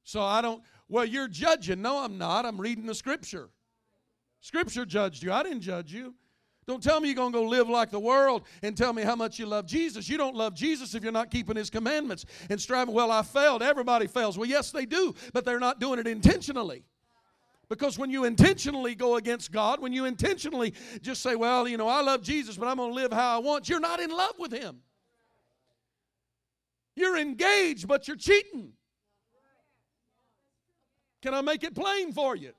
So 0.05 0.21
I 0.21 0.43
don't, 0.43 0.63
well, 0.89 1.05
you're 1.05 1.29
judging. 1.29 1.81
No, 1.81 1.99
I'm 1.99 2.19
not. 2.19 2.45
I'm 2.45 2.61
reading 2.61 2.87
the 2.87 2.95
scripture. 2.95 3.49
Scripture 4.41 4.85
judged 4.85 5.23
you. 5.23 5.33
I 5.33 5.43
didn't 5.43 5.63
judge 5.63 5.93
you. 5.93 6.15
Don't 6.67 6.83
tell 6.83 7.01
me 7.01 7.09
you're 7.09 7.17
going 7.17 7.33
to 7.33 7.39
go 7.39 7.45
live 7.45 7.69
like 7.69 7.91
the 7.91 7.99
world 8.01 8.43
and 8.63 8.77
tell 8.77 8.93
me 8.93 9.03
how 9.03 9.17
much 9.17 9.39
you 9.39 9.47
love 9.47 9.67
Jesus. 9.67 10.09
You 10.09 10.19
don't 10.19 10.35
love 10.35 10.55
Jesus 10.55 10.95
if 10.95 11.03
you're 11.03 11.13
not 11.13 11.31
keeping 11.31 11.57
his 11.57 11.71
commandments 11.71 12.27
and 12.51 12.61
striving. 12.61 12.93
Well, 12.93 13.11
I 13.11 13.23
failed. 13.23 13.63
Everybody 13.63 14.09
fails. 14.09 14.37
Well, 14.37 14.49
yes, 14.49 14.73
they 14.73 14.85
do, 14.85 15.15
but 15.33 15.45
they're 15.45 15.61
not 15.61 15.81
doing 15.81 15.99
it 16.01 16.07
intentionally. 16.07 16.85
Because 17.69 17.99
when 17.99 18.11
you 18.11 18.25
intentionally 18.25 18.95
go 18.95 19.17
against 19.17 19.51
God, 19.51 19.81
when 19.81 19.93
you 19.93 20.05
intentionally 20.05 20.73
just 21.01 21.21
say, 21.21 21.35
well, 21.35 21.67
you 21.67 21.77
know, 21.77 21.89
I 21.89 22.01
love 22.01 22.23
Jesus, 22.23 22.57
but 22.57 22.69
I'm 22.69 22.77
going 22.77 22.91
to 22.91 22.95
live 22.95 23.13
how 23.13 23.37
I 23.37 23.39
want, 23.39 23.69
you're 23.69 23.81
not 23.81 23.99
in 24.01 24.11
love 24.11 24.35
with 24.39 24.53
him. 24.53 24.83
You're 26.95 27.19
engaged, 27.19 27.89
but 27.89 28.07
you're 28.07 28.17
cheating. 28.17 28.73
Can 31.23 31.35
I 31.35 31.41
make 31.41 31.65
it 31.65 31.75
plain 31.75 32.13
for 32.13 32.37
you? 32.37 32.53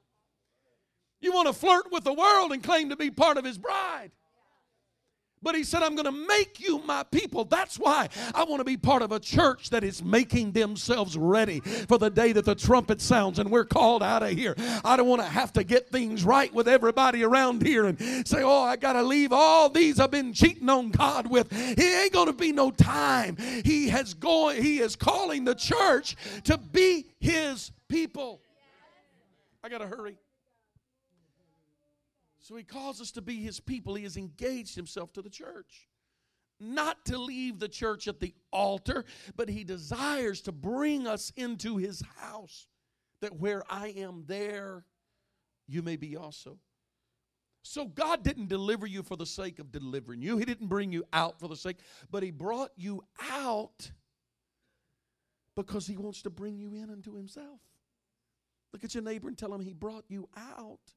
You 1.21 1.31
want 1.31 1.47
to 1.47 1.53
flirt 1.53 1.91
with 1.91 2.03
the 2.03 2.13
world 2.13 2.51
and 2.51 2.61
claim 2.61 2.89
to 2.89 2.95
be 2.95 3.09
part 3.09 3.37
of 3.37 3.45
his 3.45 3.57
bride. 3.57 4.11
But 5.47 5.55
he 5.55 5.63
said, 5.63 5.81
I'm 5.81 5.95
going 5.95 6.13
to 6.13 6.27
make 6.27 6.59
you 6.59 6.79
my 6.79 7.03
people. 7.03 7.45
That's 7.45 7.79
why 7.79 8.09
I 8.35 8.43
want 8.43 8.59
to 8.59 8.65
be 8.65 8.75
part 8.75 9.01
of 9.01 9.13
a 9.13 9.19
church 9.21 9.69
that 9.69 9.81
is 9.81 10.03
making 10.03 10.51
themselves 10.51 11.17
ready 11.17 11.61
for 11.61 11.97
the 11.97 12.09
day 12.09 12.33
that 12.33 12.43
the 12.43 12.53
trumpet 12.53 12.99
sounds 12.99 13.39
and 13.39 13.49
we're 13.49 13.63
called 13.63 14.03
out 14.03 14.23
of 14.23 14.31
here. 14.31 14.55
I 14.83 14.97
don't 14.97 15.07
want 15.07 15.21
to 15.21 15.27
have 15.29 15.53
to 15.53 15.63
get 15.63 15.87
things 15.87 16.25
right 16.25 16.53
with 16.53 16.67
everybody 16.67 17.23
around 17.23 17.65
here 17.65 17.85
and 17.85 18.27
say, 18.27 18.43
oh, 18.43 18.61
I 18.61 18.75
got 18.75 18.93
to 18.93 19.03
leave 19.03 19.31
all 19.31 19.69
these 19.69 20.01
I've 20.01 20.11
been 20.11 20.33
cheating 20.33 20.67
on 20.67 20.89
God 20.89 21.27
with. 21.27 21.47
It 21.53 21.79
ain't 21.79 22.11
going 22.11 22.27
to 22.27 22.33
be 22.33 22.51
no 22.51 22.69
time. 22.69 23.37
He 23.37 23.87
has 23.87 24.13
going, 24.15 24.61
he 24.61 24.79
is 24.79 24.97
calling 24.97 25.45
the 25.45 25.55
church 25.55 26.17
to 26.43 26.57
be 26.57 27.05
his 27.21 27.71
people. 27.87 28.41
I 29.63 29.69
got 29.69 29.77
to 29.77 29.87
hurry. 29.87 30.17
So 32.47 32.55
he 32.55 32.63
calls 32.63 33.01
us 33.01 33.11
to 33.11 33.21
be 33.21 33.41
his 33.41 33.59
people. 33.59 33.95
He 33.95 34.03
has 34.03 34.15
engaged 34.15 34.73
himself 34.73 35.11
to 35.13 35.21
the 35.21 35.29
church. 35.29 35.89
Not 36.61 37.03
to 37.07 37.17
leave 37.17 37.59
the 37.59 37.67
church 37.67 38.07
at 38.07 38.21
the 38.21 38.33
altar, 38.53 39.03
but 39.35 39.49
he 39.49 39.65
desires 39.65 40.39
to 40.43 40.53
bring 40.53 41.07
us 41.07 41.33
into 41.35 41.75
his 41.75 42.01
house. 42.15 42.67
That 43.19 43.37
where 43.37 43.63
I 43.69 43.89
am 43.89 44.23
there, 44.27 44.85
you 45.67 45.81
may 45.81 45.97
be 45.97 46.15
also. 46.15 46.57
So 47.63 47.83
God 47.83 48.23
didn't 48.23 48.47
deliver 48.47 48.87
you 48.87 49.03
for 49.03 49.17
the 49.17 49.25
sake 49.25 49.59
of 49.59 49.73
delivering 49.73 50.21
you. 50.21 50.37
He 50.37 50.45
didn't 50.45 50.67
bring 50.67 50.93
you 50.93 51.03
out 51.11 51.41
for 51.41 51.49
the 51.49 51.57
sake, 51.57 51.79
but 52.09 52.23
he 52.23 52.31
brought 52.31 52.71
you 52.77 53.03
out 53.29 53.91
because 55.57 55.85
he 55.85 55.97
wants 55.97 56.21
to 56.21 56.29
bring 56.29 56.57
you 56.57 56.73
in 56.75 56.89
unto 56.89 57.13
himself. 57.13 57.59
Look 58.71 58.85
at 58.85 58.93
your 58.93 59.03
neighbor 59.03 59.27
and 59.27 59.37
tell 59.37 59.53
him 59.53 59.59
he 59.59 59.73
brought 59.73 60.05
you 60.07 60.29
out 60.37 60.93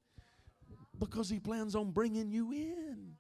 because 1.01 1.29
he 1.29 1.41
plans 1.41 1.75
on 1.75 1.91
bringing 1.91 2.31
you 2.31 2.53
in. 2.53 3.17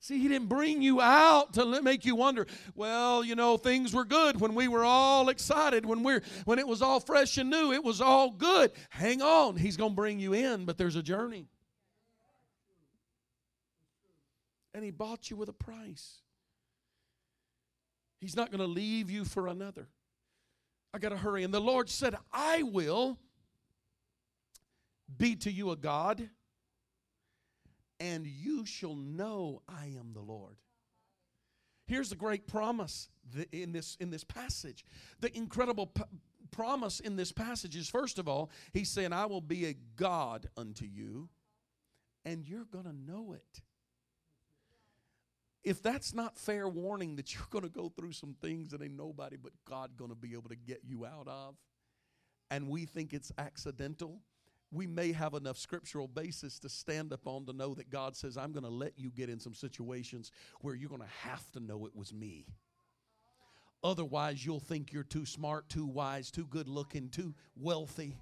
See, 0.00 0.18
he 0.20 0.28
didn't 0.28 0.48
bring 0.48 0.80
you 0.80 1.00
out 1.00 1.54
to 1.54 1.82
make 1.82 2.04
you 2.04 2.14
wonder, 2.14 2.46
well, 2.74 3.24
you 3.24 3.34
know, 3.34 3.56
things 3.56 3.92
were 3.92 4.04
good 4.04 4.40
when 4.40 4.54
we 4.54 4.68
were 4.68 4.84
all 4.84 5.28
excited, 5.28 5.84
when 5.84 6.04
we're 6.04 6.22
when 6.44 6.60
it 6.60 6.68
was 6.68 6.82
all 6.82 7.00
fresh 7.00 7.36
and 7.36 7.50
new, 7.50 7.72
it 7.72 7.82
was 7.82 8.00
all 8.00 8.30
good. 8.30 8.70
Hang 8.90 9.22
on, 9.22 9.56
he's 9.56 9.76
going 9.76 9.90
to 9.90 9.96
bring 9.96 10.20
you 10.20 10.34
in, 10.34 10.66
but 10.66 10.78
there's 10.78 10.94
a 10.94 11.02
journey. 11.02 11.48
And 14.72 14.84
he 14.84 14.92
bought 14.92 15.30
you 15.30 15.36
with 15.36 15.48
a 15.48 15.52
price. 15.52 16.18
He's 18.20 18.36
not 18.36 18.52
going 18.52 18.60
to 18.60 18.66
leave 18.66 19.10
you 19.10 19.24
for 19.24 19.48
another. 19.48 19.88
I 20.94 20.98
got 20.98 21.08
to 21.08 21.16
hurry. 21.16 21.42
And 21.42 21.52
the 21.52 21.60
Lord 21.60 21.88
said, 21.88 22.14
I 22.32 22.62
will 22.62 23.18
be 25.16 25.34
to 25.36 25.50
you 25.50 25.70
a 25.70 25.76
God 25.76 26.28
and 28.00 28.26
you 28.26 28.64
shall 28.64 28.94
know 28.94 29.62
I 29.68 29.86
am 29.98 30.12
the 30.12 30.20
Lord. 30.20 30.56
Here's 31.86 32.10
the 32.10 32.16
great 32.16 32.46
promise 32.46 33.08
in 33.50 33.72
this, 33.72 33.96
in 33.98 34.10
this 34.10 34.24
passage. 34.24 34.84
The 35.20 35.34
incredible 35.36 35.86
p- 35.86 36.02
promise 36.50 37.00
in 37.00 37.16
this 37.16 37.32
passage 37.32 37.76
is 37.76 37.88
first 37.88 38.18
of 38.18 38.28
all, 38.28 38.50
he's 38.72 38.90
saying, 38.90 39.12
I 39.12 39.26
will 39.26 39.40
be 39.40 39.66
a 39.66 39.74
God 39.96 40.48
unto 40.56 40.84
you, 40.84 41.28
and 42.24 42.46
you're 42.46 42.66
going 42.66 42.84
to 42.84 42.94
know 42.94 43.32
it. 43.32 43.62
If 45.64 45.82
that's 45.82 46.14
not 46.14 46.38
fair 46.38 46.68
warning 46.68 47.16
that 47.16 47.34
you're 47.34 47.48
going 47.50 47.64
to 47.64 47.70
go 47.70 47.88
through 47.88 48.12
some 48.12 48.34
things 48.40 48.70
that 48.70 48.82
ain't 48.82 48.96
nobody 48.96 49.36
but 49.36 49.52
God 49.64 49.96
going 49.96 50.10
to 50.10 50.16
be 50.16 50.34
able 50.34 50.50
to 50.50 50.56
get 50.56 50.82
you 50.84 51.06
out 51.06 51.26
of, 51.26 51.56
and 52.50 52.68
we 52.68 52.84
think 52.84 53.12
it's 53.12 53.32
accidental, 53.38 54.20
we 54.70 54.86
may 54.86 55.12
have 55.12 55.34
enough 55.34 55.56
scriptural 55.56 56.08
basis 56.08 56.58
to 56.60 56.68
stand 56.68 57.12
up 57.12 57.26
on 57.26 57.46
to 57.46 57.52
know 57.52 57.74
that 57.74 57.90
God 57.90 58.16
says, 58.16 58.36
I'm 58.36 58.52
going 58.52 58.64
to 58.64 58.70
let 58.70 58.98
you 58.98 59.10
get 59.10 59.30
in 59.30 59.40
some 59.40 59.54
situations 59.54 60.30
where 60.60 60.74
you're 60.74 60.90
going 60.90 61.00
to 61.00 61.28
have 61.28 61.50
to 61.52 61.60
know 61.60 61.86
it 61.86 61.96
was 61.96 62.12
me. 62.12 62.46
Otherwise, 63.82 64.44
you'll 64.44 64.60
think 64.60 64.92
you're 64.92 65.04
too 65.04 65.24
smart, 65.24 65.68
too 65.68 65.86
wise, 65.86 66.30
too 66.30 66.46
good 66.46 66.68
looking, 66.68 67.08
too 67.08 67.34
wealthy 67.56 68.16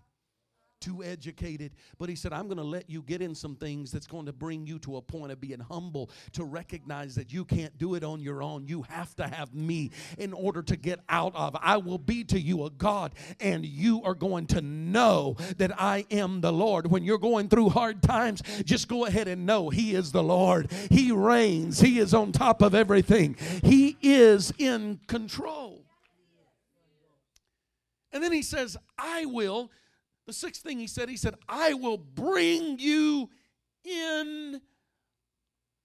too 0.81 1.03
educated. 1.03 1.73
But 1.99 2.09
he 2.09 2.15
said, 2.15 2.33
I'm 2.33 2.47
going 2.47 2.59
to 2.59 2.65
let 2.65 2.89
you 2.89 3.03
get 3.03 3.23
in 3.23 3.35
some 3.35 3.57
things 3.57 3.91
that's 3.91 4.07
going 4.07 4.27
to 4.27 4.33
bring 4.33 4.67
you 4.67 4.79
to 4.81 4.97
a 4.97 5.03
point 5.03 5.33
of 5.33 5.41
being 5.41 5.61
humble 5.61 6.11
to 6.33 6.45
recognize 6.45 7.15
that 7.15 7.33
you 7.33 7.45
can't 7.45 7.77
do 7.79 7.95
it 7.95 8.05
on 8.05 8.21
your 8.21 8.43
own. 8.43 8.67
You 8.67 8.83
have 8.83 9.15
to 9.17 9.27
have 9.27 9.55
me 9.55 9.91
in 10.19 10.33
order 10.33 10.63
to 10.63 10.77
get 10.77 11.01
out 11.09 11.35
of. 11.35 11.57
I 11.61 11.77
will 11.77 11.99
be 11.99 12.25
to 12.25 12.41
you 12.41 12.65
a 12.65 12.71
God, 12.71 13.15
and 13.41 13.65
you 13.65 14.03
are 14.05 14.15
going 14.15 14.47
to 14.49 14.61
know 14.61 15.37
that 15.59 15.81
I 15.81 16.07
am 16.11 16.41
the 16.41 16.53
Lord. 16.53 16.91
When 16.91 17.05
you're 17.05 17.19
going 17.19 17.49
through 17.49 17.71
hard 17.71 18.03
times, 18.03 18.43
just 18.65 18.89
go 18.89 19.07
ahead 19.07 19.29
and 19.29 19.47
know 19.47 19.71
He 19.71 19.95
is 19.95 20.13
the 20.13 20.23
Lord. 20.23 20.71
He 20.91 21.13
reigns, 21.13 21.81
He 21.81 21.99
is 21.99 22.15
on 22.15 22.33
top 22.33 22.63
of 22.63 22.75
everything, 22.75 23.37
He 23.63 23.97
is 24.03 24.53
in 24.59 25.01
control. 25.07 25.87
And 28.17 28.25
then 28.25 28.33
he 28.33 28.41
says, 28.41 28.79
I 28.99 29.27
will 29.27 29.71
the 30.27 30.33
sixth 30.33 30.63
thing 30.63 30.79
he 30.79 30.87
said, 30.87 31.09
he 31.09 31.17
said, 31.17 31.35
I 31.49 31.75
will 31.75 31.99
bring 31.99 32.79
you 32.79 33.31
in 33.85 34.61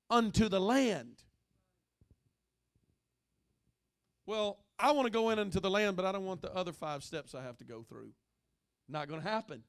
unto 0.09 0.49
the 0.49 0.59
land. 0.59 1.23
Well, 4.25 4.59
I 4.79 4.91
want 4.91 5.05
to 5.05 5.11
go 5.11 5.29
in 5.29 5.39
into 5.39 5.59
the 5.59 5.69
land, 5.69 5.95
but 5.95 6.05
I 6.05 6.11
don't 6.11 6.25
want 6.25 6.41
the 6.41 6.53
other 6.55 6.71
five 6.71 7.03
steps 7.03 7.35
I 7.35 7.43
have 7.43 7.57
to 7.57 7.63
go 7.63 7.83
through. 7.83 8.11
Not 8.89 9.07
going 9.07 9.21
to 9.21 9.27
happen. 9.27 9.63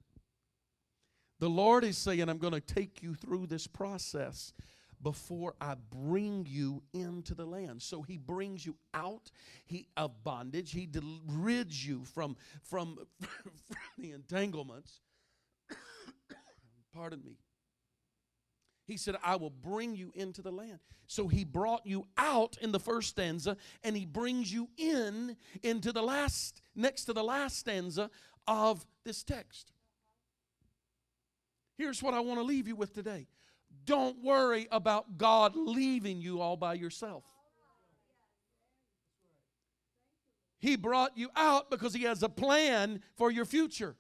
The 1.39 1.51
Lord 1.51 1.85
is 1.85 1.99
saying, 1.99 2.29
I'm 2.29 2.39
going 2.39 2.53
to 2.55 2.61
take 2.61 3.03
you 3.03 3.15
through 3.15 3.47
this 3.47 3.67
process 3.67 4.53
before 5.03 5.55
I 5.61 5.75
bring 5.91 6.47
you 6.49 6.83
into 6.93 7.35
the 7.35 7.45
land. 7.45 7.83
So 7.83 8.03
he 8.03 8.19
brings 8.19 8.65
you 8.65 8.77
out 8.95 9.31
he, 9.65 9.89
of 9.97 10.23
bondage. 10.23 10.73
He 10.73 10.89
rids 11.27 11.87
you 11.87 12.05
from, 12.05 12.37
from, 12.63 12.99
from 13.21 13.77
the 13.99 14.13
entanglements. 14.13 15.01
Pardon 16.95 17.23
me. 17.25 17.39
He 18.87 18.97
said, 18.97 19.17
I 19.23 19.37
will 19.37 19.51
bring 19.51 19.95
you 19.95 20.13
into 20.15 20.43
the 20.43 20.51
land. 20.51 20.79
So 21.07 21.29
he 21.29 21.45
brought 21.45 21.87
you 21.87 22.07
out 22.17 22.57
in 22.61 22.73
the 22.73 22.81
first 22.81 23.11
stanza, 23.11 23.57
and 23.83 23.97
he 23.97 24.05
brings 24.05 24.53
you 24.53 24.69
in 24.77 25.37
into 25.63 25.93
the 25.93 26.03
last, 26.03 26.63
next 26.75 27.05
to 27.05 27.13
the 27.13 27.23
last 27.23 27.59
stanza 27.59 28.11
of 28.47 28.85
this 29.05 29.23
text. 29.23 29.73
Here's 31.79 32.03
what 32.03 32.15
I 32.15 32.21
want 32.21 32.39
to 32.39 32.45
leave 32.45 32.69
you 32.69 32.77
with 32.77 32.93
today. 32.93 33.27
Don't 33.85 34.23
worry 34.23 34.69
about 34.71 35.19
God 35.19 35.53
leaving 35.57 36.21
you 36.21 36.41
all 36.41 36.57
by 36.57 36.75
yourself. 36.75 37.25
He 40.59 40.77
brought 40.77 41.19
you 41.19 41.29
out 41.35 41.71
because 41.71 41.93
He 41.93 42.05
has 42.05 42.23
a 42.23 42.29
plan 42.29 43.01
for 43.17 43.31
your 43.31 43.45
future. 43.45 43.97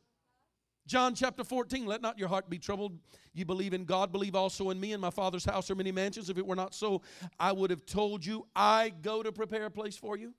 John 0.86 1.14
chapter 1.14 1.44
14, 1.44 1.86
let 1.86 2.02
not 2.02 2.18
your 2.18 2.28
heart 2.28 2.50
be 2.50 2.58
troubled. 2.58 2.98
You 3.34 3.44
believe 3.44 3.72
in 3.72 3.84
God, 3.84 4.12
believe 4.12 4.34
also 4.34 4.70
in 4.70 4.78
me. 4.78 4.92
In 4.92 5.00
my 5.00 5.10
Father's 5.10 5.44
house 5.44 5.70
are 5.70 5.74
many 5.74 5.92
mansions. 5.92 6.28
If 6.28 6.38
it 6.38 6.46
were 6.46 6.56
not 6.56 6.74
so, 6.74 7.02
I 7.38 7.52
would 7.52 7.70
have 7.70 7.86
told 7.86 8.24
you, 8.24 8.46
I 8.54 8.92
go 9.02 9.22
to 9.22 9.32
prepare 9.32 9.66
a 9.66 9.70
place 9.70 9.96
for 9.96 10.16
you. 10.16 10.34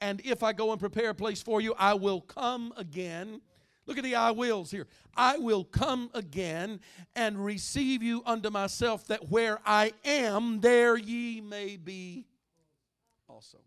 And 0.00 0.20
if 0.24 0.42
I 0.42 0.52
go 0.52 0.72
and 0.72 0.80
prepare 0.80 1.10
a 1.10 1.14
place 1.14 1.42
for 1.42 1.60
you, 1.60 1.74
I 1.78 1.94
will 1.94 2.20
come 2.20 2.72
again 2.76 3.40
Look 3.86 3.98
at 3.98 4.04
the 4.04 4.14
I 4.14 4.30
wills 4.30 4.70
here. 4.70 4.86
I 5.16 5.38
will 5.38 5.64
come 5.64 6.10
again 6.14 6.80
and 7.14 7.44
receive 7.44 8.02
you 8.02 8.22
unto 8.24 8.50
myself, 8.50 9.06
that 9.08 9.30
where 9.30 9.58
I 9.64 9.92
am, 10.04 10.60
there 10.60 10.96
ye 10.96 11.40
may 11.40 11.76
be 11.76 12.26
also. 13.28 13.58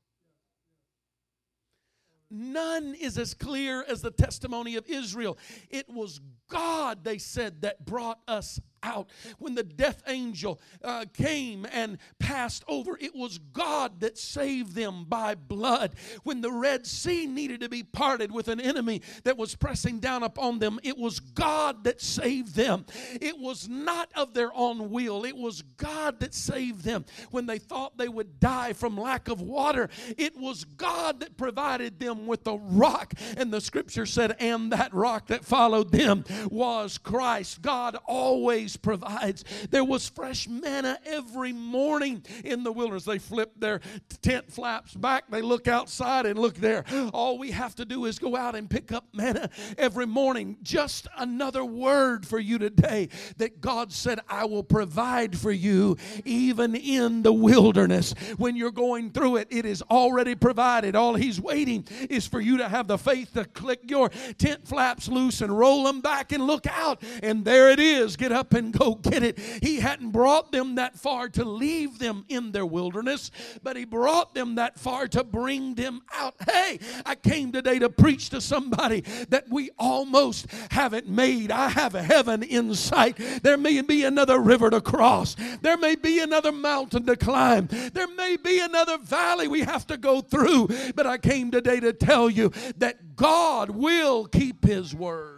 None 2.30 2.94
is 2.96 3.18
as 3.18 3.34
clear 3.34 3.86
as 3.88 4.02
the 4.02 4.12
testimony 4.12 4.76
of 4.76 4.86
Israel. 4.88 5.38
It 5.70 5.90
was 5.90 6.20
God, 6.50 7.04
they 7.04 7.20
said, 7.20 7.62
that 7.62 7.86
brought 7.86 8.20
us 8.28 8.60
out. 8.84 9.10
When 9.40 9.56
the 9.56 9.64
death 9.64 10.04
angel 10.08 10.60
uh, 10.84 11.06
came 11.14 11.66
and 11.72 11.98
passed 12.20 12.64
over, 12.68 12.98
it 13.00 13.16
was 13.16 13.38
God 13.38 14.00
that 14.02 14.18
saved 14.18 14.76
them 14.76 15.06
by 15.08 15.36
blood. 15.36 15.94
When 16.24 16.42
the 16.42 16.52
Red 16.52 16.86
Sea 16.86 17.26
needed 17.26 17.62
to 17.62 17.70
be 17.70 17.84
parted 17.84 18.32
with 18.32 18.48
an 18.48 18.60
enemy 18.60 19.02
that 19.24 19.38
was 19.38 19.56
pressing 19.56 20.00
down 20.00 20.24
upon 20.24 20.60
them, 20.60 20.80
it 20.84 20.98
was 20.98 21.20
God 21.20 21.84
that 21.84 22.02
saved 22.02 22.56
them. 22.56 22.86
It 23.22 23.38
was 23.38 23.68
not 23.68 24.10
of 24.16 24.34
their 24.34 24.52
own 24.54 24.92
will, 24.92 25.26
it 25.26 25.36
was 25.36 25.62
God 25.62 26.20
that 26.20 26.34
saved 26.34 26.84
them. 26.84 27.06
When 27.32 27.46
they 27.46 27.60
thought 27.60 27.98
they 27.98 28.08
would 28.08 28.40
die 28.40 28.74
from 28.74 28.98
lack 28.98 29.28
of 29.28 29.42
water, 29.42 29.90
it 30.18 30.38
was 30.38 30.64
God 30.64 31.20
that 31.22 31.38
provided 31.38 32.00
them 32.00 32.28
with 32.28 32.46
a 32.48 32.58
rock. 32.58 33.14
And 33.36 33.52
the 33.52 33.62
scripture 33.62 34.06
said, 34.06 34.36
And 34.40 34.72
that 34.72 34.94
rock 34.94 35.28
that 35.28 35.46
followed 35.46 35.92
them 35.92 36.24
was 36.50 36.98
Christ. 36.98 37.62
God 37.62 37.98
always 38.06 38.67
provides. 38.76 39.46
There 39.70 39.84
was 39.84 40.10
fresh 40.10 40.48
manna 40.48 41.00
every 41.06 41.54
morning 41.54 42.26
in 42.44 42.64
the 42.64 42.72
wilderness. 42.72 43.06
They 43.06 43.20
flip 43.20 43.52
their 43.58 43.80
tent 44.22 44.52
flaps 44.52 44.94
back, 44.94 45.30
they 45.30 45.42
look 45.42 45.68
outside 45.68 46.26
and 46.26 46.38
look 46.40 46.56
there. 46.56 46.84
All 47.14 47.38
we 47.38 47.52
have 47.52 47.76
to 47.76 47.86
do 47.86 48.06
is 48.06 48.20
go 48.20 48.36
out 48.36 48.56
and 48.56 48.70
pick 48.70 48.92
up 48.92 49.06
manna 49.14 49.50
every 49.78 50.06
morning. 50.06 50.58
Just 50.64 51.08
another 51.18 51.64
word 51.64 52.26
for 52.26 52.40
you 52.40 52.58
today 52.58 53.10
that 53.38 53.62
God 53.62 53.92
said, 53.94 54.20
I 54.28 54.46
will 54.46 54.64
provide 54.64 55.38
for 55.38 55.52
you 55.52 55.98
even 56.26 56.76
in 56.76 57.24
the 57.24 57.34
wilderness. 57.34 58.14
When 58.38 58.56
you're 58.56 58.72
going 58.72 59.12
through 59.12 59.38
it, 59.38 59.48
it 59.52 59.66
is 59.66 59.82
already 59.84 60.36
provided. 60.36 60.96
All 60.96 61.14
He's 61.14 61.40
waiting 61.40 61.86
is 62.10 62.28
for 62.28 62.42
you 62.42 62.58
to 62.58 62.68
have 62.68 62.88
the 62.88 62.98
faith 62.98 63.34
to 63.34 63.46
click 63.46 63.90
your 63.90 64.10
tent 64.38 64.68
flaps 64.68 65.08
loose 65.08 65.42
and 65.42 65.58
roll 65.58 65.84
them 65.84 66.02
back 66.02 66.32
and 66.32 66.46
look 66.46 66.66
out. 66.68 67.04
And 67.22 67.46
there 67.46 67.70
it 67.70 67.80
is. 67.80 68.16
Get 68.16 68.32
up 68.32 68.54
and 68.58 68.74
go 68.74 68.96
get 68.96 69.24
it. 69.24 69.40
He 69.62 69.80
hadn't 69.80 70.12
brought 70.12 70.52
them 70.52 70.76
that 70.76 71.00
far 71.00 71.30
to 71.30 71.46
leave 71.46 72.00
them 72.00 72.26
in 72.28 72.52
their 72.52 72.66
wilderness, 72.66 73.32
but 73.64 73.78
He 73.78 73.86
brought 73.86 74.34
them 74.34 74.56
that 74.56 74.78
far 74.78 75.08
to 75.10 75.24
bring 75.24 75.76
them 75.76 76.02
out. 76.14 76.36
Hey, 76.50 76.80
I 77.06 77.16
came 77.16 77.52
today 77.52 77.80
to 77.80 77.90
preach 77.90 78.30
to 78.32 78.42
somebody 78.42 79.02
that 79.30 79.50
we 79.50 79.70
almost 79.78 80.48
haven't 80.72 81.08
made. 81.08 81.52
I 81.52 81.70
have 81.70 81.96
a 81.96 82.04
heaven 82.04 82.44
in 82.44 82.74
sight. 82.74 83.18
There 83.44 83.58
may 83.58 83.82
be 83.82 84.04
another 84.04 84.40
river 84.40 84.70
to 84.70 84.82
cross, 84.82 85.36
there 85.62 85.78
may 85.78 85.96
be 85.96 86.20
another 86.20 86.52
mountain 86.52 87.06
to 87.06 87.16
climb, 87.16 87.68
there 87.94 88.08
may 88.08 88.38
be 88.38 88.60
another 88.60 88.98
valley 88.98 89.48
we 89.48 89.62
have 89.62 89.86
to 89.88 89.98
go 89.98 90.22
through, 90.22 90.68
but 90.96 91.06
I 91.06 91.18
came 91.18 91.52
today 91.52 91.80
to 91.80 91.94
tell 91.94 92.30
you 92.30 92.52
that 92.78 93.16
God 93.16 93.70
will 93.70 94.26
keep 94.26 94.66
His 94.66 94.96
word. 94.96 95.37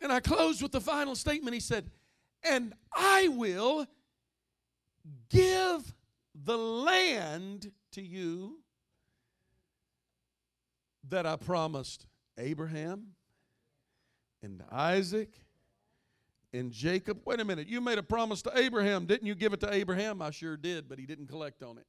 And 0.00 0.12
I 0.12 0.20
closed 0.20 0.62
with 0.62 0.72
the 0.72 0.80
final 0.80 1.14
statement. 1.14 1.54
He 1.54 1.60
said, 1.60 1.90
And 2.42 2.74
I 2.94 3.28
will 3.28 3.86
give 5.30 5.94
the 6.34 6.56
land 6.56 7.72
to 7.92 8.02
you 8.02 8.58
that 11.08 11.26
I 11.26 11.36
promised 11.36 12.06
Abraham 12.38 13.08
and 14.42 14.62
Isaac 14.70 15.30
and 16.52 16.72
Jacob. 16.72 17.20
Wait 17.24 17.40
a 17.40 17.44
minute, 17.44 17.68
you 17.68 17.80
made 17.80 17.98
a 17.98 18.02
promise 18.02 18.42
to 18.42 18.58
Abraham. 18.58 19.06
Didn't 19.06 19.26
you 19.26 19.34
give 19.34 19.52
it 19.52 19.60
to 19.60 19.72
Abraham? 19.72 20.20
I 20.20 20.30
sure 20.30 20.56
did, 20.56 20.88
but 20.88 20.98
he 20.98 21.06
didn't 21.06 21.28
collect 21.28 21.62
on 21.62 21.78
it. 21.78 21.86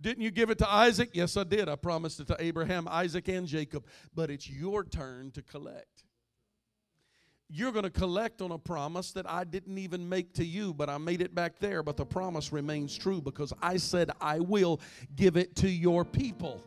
Didn't 0.00 0.22
you 0.22 0.30
give 0.30 0.50
it 0.50 0.58
to 0.58 0.70
Isaac? 0.70 1.10
Yes, 1.12 1.36
I 1.36 1.44
did. 1.44 1.68
I 1.68 1.74
promised 1.74 2.20
it 2.20 2.28
to 2.28 2.36
Abraham, 2.38 2.86
Isaac, 2.88 3.28
and 3.28 3.46
Jacob. 3.46 3.84
But 4.14 4.30
it's 4.30 4.48
your 4.48 4.84
turn 4.84 5.32
to 5.32 5.42
collect 5.42 6.04
you're 7.50 7.72
going 7.72 7.84
to 7.84 7.90
collect 7.90 8.42
on 8.42 8.50
a 8.50 8.58
promise 8.58 9.12
that 9.12 9.28
I 9.28 9.44
didn't 9.44 9.78
even 9.78 10.06
make 10.06 10.34
to 10.34 10.44
you, 10.44 10.74
but 10.74 10.90
I 10.90 10.98
made 10.98 11.22
it 11.22 11.34
back 11.34 11.58
there. 11.58 11.82
But 11.82 11.96
the 11.96 12.04
promise 12.04 12.52
remains 12.52 12.96
true 12.96 13.22
because 13.22 13.52
I 13.62 13.78
said, 13.78 14.10
I 14.20 14.40
will 14.40 14.80
give 15.16 15.36
it 15.36 15.56
to 15.56 15.70
your 15.70 16.04
people. 16.04 16.62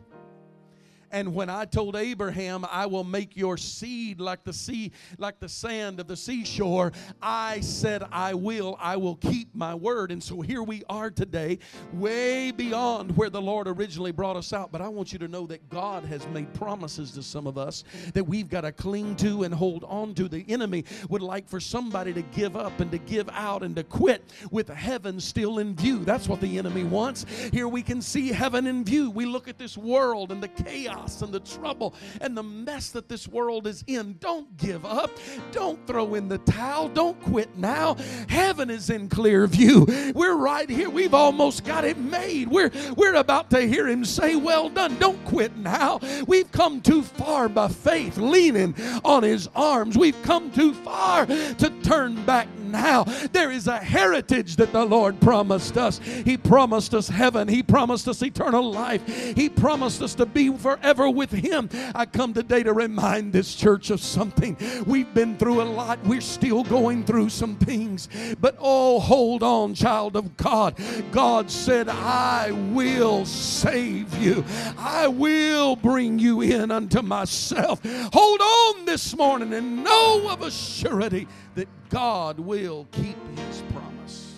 And 1.12 1.34
when 1.34 1.50
I 1.50 1.66
told 1.66 1.94
Abraham, 1.94 2.64
I 2.70 2.86
will 2.86 3.04
make 3.04 3.36
your 3.36 3.58
seed 3.58 4.18
like 4.18 4.44
the 4.44 4.52
sea, 4.52 4.92
like 5.18 5.40
the 5.40 5.48
sand 5.48 6.00
of 6.00 6.08
the 6.08 6.16
seashore, 6.16 6.92
I 7.20 7.60
said, 7.60 8.02
I 8.10 8.32
will, 8.32 8.78
I 8.80 8.96
will 8.96 9.16
keep 9.16 9.54
my 9.54 9.74
word. 9.74 10.10
And 10.10 10.22
so 10.22 10.40
here 10.40 10.62
we 10.62 10.82
are 10.88 11.10
today, 11.10 11.58
way 11.92 12.50
beyond 12.50 13.14
where 13.14 13.28
the 13.28 13.42
Lord 13.42 13.68
originally 13.68 14.10
brought 14.10 14.36
us 14.36 14.54
out. 14.54 14.72
But 14.72 14.80
I 14.80 14.88
want 14.88 15.12
you 15.12 15.18
to 15.18 15.28
know 15.28 15.46
that 15.48 15.68
God 15.68 16.04
has 16.04 16.26
made 16.28 16.52
promises 16.54 17.10
to 17.12 17.22
some 17.22 17.46
of 17.46 17.58
us 17.58 17.84
that 18.14 18.24
we've 18.24 18.48
got 18.48 18.62
to 18.62 18.72
cling 18.72 19.14
to 19.16 19.42
and 19.42 19.52
hold 19.52 19.84
on 19.84 20.14
to. 20.14 20.28
The 20.28 20.46
enemy 20.48 20.86
would 21.10 21.22
like 21.22 21.46
for 21.46 21.60
somebody 21.60 22.14
to 22.14 22.22
give 22.22 22.56
up 22.56 22.80
and 22.80 22.90
to 22.90 22.98
give 22.98 23.28
out 23.34 23.62
and 23.62 23.76
to 23.76 23.84
quit 23.84 24.24
with 24.50 24.68
heaven 24.68 25.20
still 25.20 25.58
in 25.58 25.76
view. 25.76 26.06
That's 26.06 26.26
what 26.26 26.40
the 26.40 26.56
enemy 26.56 26.84
wants. 26.84 27.26
Here 27.52 27.68
we 27.68 27.82
can 27.82 28.00
see 28.00 28.28
heaven 28.28 28.66
in 28.66 28.82
view. 28.82 29.10
We 29.10 29.26
look 29.26 29.46
at 29.46 29.58
this 29.58 29.76
world 29.76 30.32
and 30.32 30.42
the 30.42 30.48
chaos 30.48 31.01
chaos 31.02 31.22
and 31.22 31.32
the 31.32 31.40
trouble 31.40 31.94
and 32.20 32.36
the 32.36 32.42
mess 32.42 32.90
that 32.90 33.08
this 33.08 33.28
world 33.28 33.66
is 33.66 33.84
in. 33.86 34.16
Don't 34.20 34.56
give 34.56 34.84
up. 34.84 35.10
Don't 35.50 35.84
throw 35.86 36.14
in 36.14 36.28
the 36.28 36.38
towel. 36.38 36.88
Don't 36.88 37.20
quit 37.22 37.56
now. 37.56 37.96
Heaven 38.28 38.70
is 38.70 38.90
in 38.90 39.08
clear 39.08 39.46
view. 39.46 39.86
We're 40.14 40.36
right 40.36 40.68
here. 40.68 40.90
We've 40.90 41.14
almost 41.14 41.64
got 41.64 41.84
it 41.84 41.98
made. 41.98 42.48
We're, 42.48 42.70
we're 42.96 43.14
about 43.14 43.50
to 43.50 43.60
hear 43.60 43.88
him 43.88 44.04
say, 44.04 44.36
Well 44.36 44.68
done. 44.68 44.96
Don't 44.98 45.22
quit 45.24 45.56
now. 45.56 46.00
We've 46.26 46.50
come 46.52 46.80
too 46.80 47.02
far 47.02 47.48
by 47.48 47.68
faith, 47.68 48.16
leaning 48.16 48.74
on 49.04 49.22
his 49.22 49.48
arms. 49.54 49.96
We've 49.96 50.20
come 50.22 50.50
too 50.50 50.74
far 50.74 51.26
to 51.26 51.72
turn 51.82 52.24
back 52.24 52.48
now. 52.72 53.04
There 53.32 53.52
is 53.52 53.68
a 53.68 53.76
heritage 53.76 54.56
that 54.56 54.72
the 54.72 54.84
Lord 54.84 55.20
promised 55.20 55.76
us. 55.76 55.98
He 55.98 56.36
promised 56.36 56.94
us 56.94 57.08
heaven, 57.08 57.46
He 57.46 57.62
promised 57.62 58.08
us 58.08 58.22
eternal 58.22 58.70
life, 58.70 59.06
He 59.36 59.48
promised 59.48 60.02
us 60.02 60.14
to 60.16 60.26
be 60.26 60.50
forever 60.56 61.08
with 61.08 61.30
Him. 61.30 61.68
I 61.94 62.06
come 62.06 62.34
today 62.34 62.62
to 62.62 62.72
remind 62.72 63.32
this 63.32 63.54
church 63.54 63.90
of 63.90 64.00
something. 64.00 64.56
We've 64.86 65.12
been 65.14 65.36
through 65.36 65.62
a 65.62 65.64
lot, 65.64 66.02
we're 66.04 66.20
still 66.20 66.64
going 66.64 67.04
through 67.04 67.28
some 67.28 67.56
things, 67.56 68.08
but 68.40 68.56
oh, 68.58 68.98
hold 68.98 69.42
on, 69.42 69.74
child 69.74 70.16
of 70.16 70.36
God. 70.36 70.76
God 71.12 71.50
said, 71.50 71.88
I 71.88 72.50
will 72.50 73.26
save 73.26 74.16
you, 74.18 74.44
I 74.78 75.08
will 75.08 75.76
bring 75.76 76.18
you 76.18 76.40
in 76.40 76.70
unto 76.70 77.02
myself. 77.02 77.80
Hold 77.84 78.40
on 78.40 78.84
this 78.86 79.14
morning 79.16 79.52
and 79.52 79.84
know 79.84 80.28
of 80.30 80.42
a 80.42 80.50
surety 80.50 81.28
that 81.54 81.68
God 81.90 82.38
will 82.38 82.86
keep 82.92 83.16
his 83.36 83.62
promise. 83.72 84.34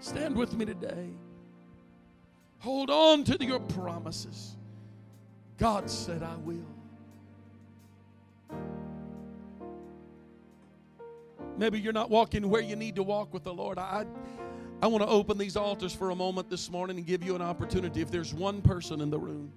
Stand 0.00 0.36
with 0.36 0.54
me 0.54 0.64
today. 0.64 1.10
Hold 2.60 2.90
on 2.90 3.24
to 3.24 3.44
your 3.44 3.60
promises. 3.60 4.56
God 5.58 5.88
said, 5.88 6.22
I 6.22 6.36
will. 6.36 6.66
Maybe 11.56 11.78
you're 11.78 11.92
not 11.92 12.10
walking 12.10 12.48
where 12.48 12.62
you 12.62 12.76
need 12.76 12.96
to 12.96 13.02
walk 13.02 13.34
with 13.34 13.44
the 13.44 13.52
Lord. 13.52 13.78
I, 13.78 14.06
I 14.82 14.86
want 14.86 15.04
to 15.04 15.08
open 15.08 15.36
these 15.36 15.56
altars 15.56 15.94
for 15.94 16.10
a 16.10 16.14
moment 16.14 16.48
this 16.48 16.70
morning 16.70 16.96
and 16.96 17.06
give 17.06 17.22
you 17.22 17.34
an 17.34 17.42
opportunity. 17.42 18.00
If 18.00 18.10
there's 18.10 18.32
one 18.32 18.62
person 18.62 19.02
in 19.02 19.10
the 19.10 19.18
room, 19.18 19.52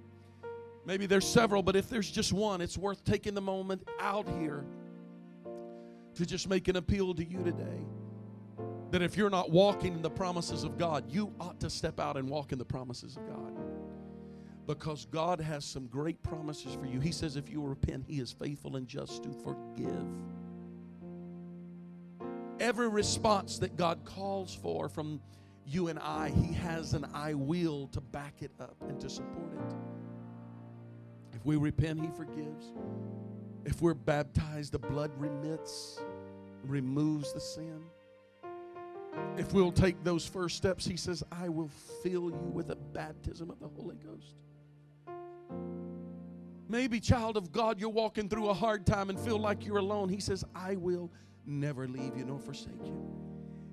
maybe 0.85 1.05
there's 1.05 1.27
several, 1.27 1.63
but 1.63 1.77
if 1.77 1.89
there's 1.89 2.11
just 2.11 2.33
one, 2.33 2.59
it's 2.59 2.77
worth 2.77 3.03
taking 3.05 3.33
the 3.33 3.41
moment 3.41 3.87
out 3.99 4.27
here 4.39 4.65
to 6.15 6.25
just 6.25 6.47
make 6.47 6.67
an 6.67 6.75
appeal 6.75 7.13
to 7.13 7.23
you 7.23 7.43
today. 7.43 7.85
That 8.91 9.01
if 9.01 9.17
you're 9.17 9.29
not 9.29 9.49
walking 9.49 9.93
in 9.93 10.01
the 10.01 10.09
promises 10.09 10.63
of 10.63 10.77
God, 10.77 11.09
you 11.09 11.33
ought 11.39 11.59
to 11.61 11.69
step 11.69 11.99
out 11.99 12.17
and 12.17 12.29
walk 12.29 12.51
in 12.51 12.59
the 12.59 12.65
promises 12.65 13.17
of 13.17 13.27
God. 13.27 13.53
Because 14.67 15.05
God 15.05 15.41
has 15.41 15.65
some 15.65 15.87
great 15.87 16.21
promises 16.23 16.75
for 16.75 16.85
you. 16.85 16.99
He 16.99 17.11
says, 17.11 17.35
if 17.35 17.49
you 17.49 17.61
repent, 17.61 18.05
He 18.07 18.19
is 18.19 18.31
faithful 18.31 18.75
and 18.75 18.87
just 18.87 19.23
to 19.23 19.31
forgive 19.31 20.07
every 22.63 22.87
response 22.87 23.59
that 23.59 23.75
God 23.75 24.05
calls 24.05 24.55
for 24.55 24.87
from 24.87 25.19
you 25.65 25.89
and 25.89 25.99
I, 25.99 26.29
He 26.29 26.53
has 26.53 26.93
an 26.93 27.05
I 27.13 27.33
will 27.33 27.87
to 27.89 28.01
back 28.01 28.41
it 28.41 28.51
up 28.59 28.75
and 28.87 28.99
to 29.01 29.09
support 29.09 29.51
it. 29.53 29.75
If 31.33 31.45
we 31.45 31.57
repent, 31.57 32.01
He 32.01 32.07
forgives. 32.15 32.71
If 33.65 33.81
we're 33.81 33.93
baptized, 33.93 34.73
the 34.73 34.79
blood 34.79 35.11
remits, 35.17 35.99
removes 36.65 37.33
the 37.33 37.39
sin. 37.39 37.81
If 39.37 39.53
we'll 39.53 39.71
take 39.71 40.03
those 40.03 40.25
first 40.25 40.57
steps, 40.57 40.85
He 40.85 40.97
says, 40.97 41.23
I 41.31 41.49
will 41.49 41.69
fill 42.01 42.29
you 42.29 42.51
with 42.53 42.69
a 42.69 42.75
baptism 42.75 43.49
of 43.49 43.59
the 43.59 43.67
Holy 43.67 43.95
Ghost. 43.95 44.35
Maybe, 46.67 46.99
child 46.99 47.37
of 47.37 47.51
God, 47.51 47.79
you're 47.79 47.89
walking 47.89 48.27
through 48.27 48.49
a 48.49 48.53
hard 48.53 48.85
time 48.85 49.09
and 49.09 49.19
feel 49.19 49.37
like 49.37 49.65
you're 49.65 49.77
alone. 49.77 50.09
He 50.09 50.19
says, 50.19 50.43
I 50.55 50.75
will 50.75 51.11
never 51.45 51.87
leave 51.87 52.17
you 52.17 52.25
nor 52.25 52.39
forsake 52.39 52.73
you. 52.83 53.22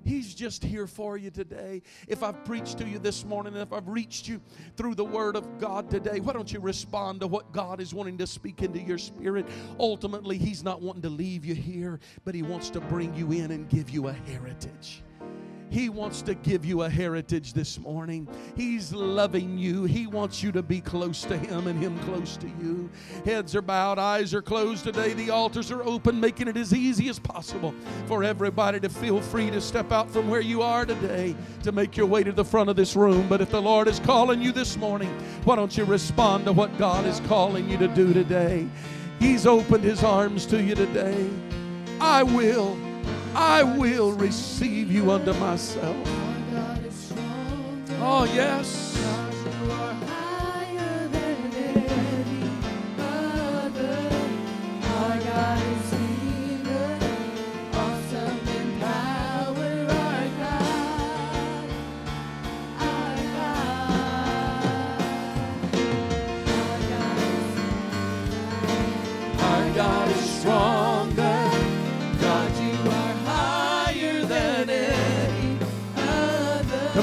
He's 0.03 0.33
just 0.33 0.63
here 0.63 0.87
for 0.87 1.17
you 1.17 1.29
today. 1.29 1.81
If 2.07 2.23
I've 2.23 2.43
preached 2.45 2.77
to 2.79 2.87
you 2.87 2.99
this 2.99 3.23
morning, 3.25 3.55
if 3.55 3.71
I've 3.71 3.87
reached 3.87 4.27
you 4.27 4.41
through 4.75 4.95
the 4.95 5.05
Word 5.05 5.35
of 5.35 5.59
God 5.59 5.89
today, 5.89 6.19
why 6.19 6.33
don't 6.33 6.51
you 6.51 6.59
respond 6.59 7.21
to 7.21 7.27
what 7.27 7.51
God 7.51 7.79
is 7.79 7.93
wanting 7.93 8.17
to 8.17 8.27
speak 8.27 8.61
into 8.61 8.79
your 8.79 8.97
spirit? 8.97 9.45
Ultimately, 9.79 10.37
He's 10.37 10.63
not 10.63 10.81
wanting 10.81 11.03
to 11.03 11.09
leave 11.09 11.45
you 11.45 11.55
here, 11.55 11.99
but 12.25 12.35
He 12.35 12.41
wants 12.41 12.69
to 12.71 12.81
bring 12.81 13.13
you 13.13 13.31
in 13.31 13.51
and 13.51 13.69
give 13.69 13.89
you 13.89 14.07
a 14.07 14.13
heritage. 14.13 15.03
He 15.71 15.87
wants 15.87 16.21
to 16.23 16.35
give 16.35 16.65
you 16.65 16.81
a 16.81 16.89
heritage 16.89 17.53
this 17.53 17.79
morning. 17.79 18.27
He's 18.57 18.91
loving 18.91 19.57
you. 19.57 19.85
He 19.85 20.05
wants 20.05 20.43
you 20.43 20.51
to 20.51 20.61
be 20.61 20.81
close 20.81 21.21
to 21.23 21.37
Him 21.37 21.67
and 21.67 21.81
Him 21.81 21.97
close 21.99 22.35
to 22.37 22.47
you. 22.47 22.89
Heads 23.23 23.55
are 23.55 23.61
bowed, 23.61 23.97
eyes 23.97 24.33
are 24.33 24.41
closed 24.41 24.83
today. 24.83 25.13
The 25.13 25.29
altars 25.29 25.71
are 25.71 25.81
open, 25.83 26.19
making 26.19 26.49
it 26.49 26.57
as 26.57 26.73
easy 26.73 27.07
as 27.07 27.19
possible 27.19 27.73
for 28.05 28.21
everybody 28.21 28.81
to 28.81 28.89
feel 28.89 29.21
free 29.21 29.49
to 29.49 29.61
step 29.61 29.93
out 29.93 30.09
from 30.09 30.29
where 30.29 30.41
you 30.41 30.61
are 30.61 30.85
today 30.85 31.37
to 31.63 31.71
make 31.71 31.95
your 31.95 32.05
way 32.05 32.21
to 32.21 32.33
the 32.33 32.43
front 32.43 32.69
of 32.69 32.75
this 32.75 32.97
room. 32.97 33.29
But 33.29 33.39
if 33.39 33.49
the 33.49 33.61
Lord 33.61 33.87
is 33.87 34.01
calling 34.01 34.41
you 34.41 34.51
this 34.51 34.75
morning, 34.75 35.09
why 35.45 35.55
don't 35.55 35.77
you 35.77 35.85
respond 35.85 36.43
to 36.45 36.51
what 36.51 36.77
God 36.77 37.05
is 37.05 37.21
calling 37.21 37.69
you 37.69 37.77
to 37.77 37.87
do 37.87 38.13
today? 38.13 38.67
He's 39.21 39.47
opened 39.47 39.85
His 39.85 40.03
arms 40.03 40.45
to 40.47 40.61
you 40.61 40.75
today. 40.75 41.29
I 42.01 42.23
will. 42.23 42.90
I 43.35 43.63
will 43.63 44.11
receive 44.13 44.91
you 44.91 45.11
unto 45.11 45.33
myself. 45.33 45.95
Oh, 48.03 48.29
yes. 48.33 48.90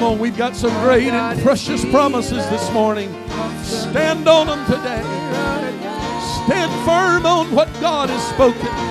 On, 0.08 0.18
we've 0.18 0.36
got 0.36 0.56
some 0.56 0.72
great 0.82 1.08
and 1.08 1.40
precious 1.42 1.84
promises 1.86 2.48
this 2.48 2.72
morning. 2.72 3.10
Stand 3.62 4.26
on 4.26 4.46
them 4.46 4.64
today. 4.66 5.02
Stand 6.44 6.72
firm 6.86 7.26
on 7.26 7.50
what 7.54 7.68
God 7.80 8.08
has 8.08 8.26
spoken. 8.28 8.87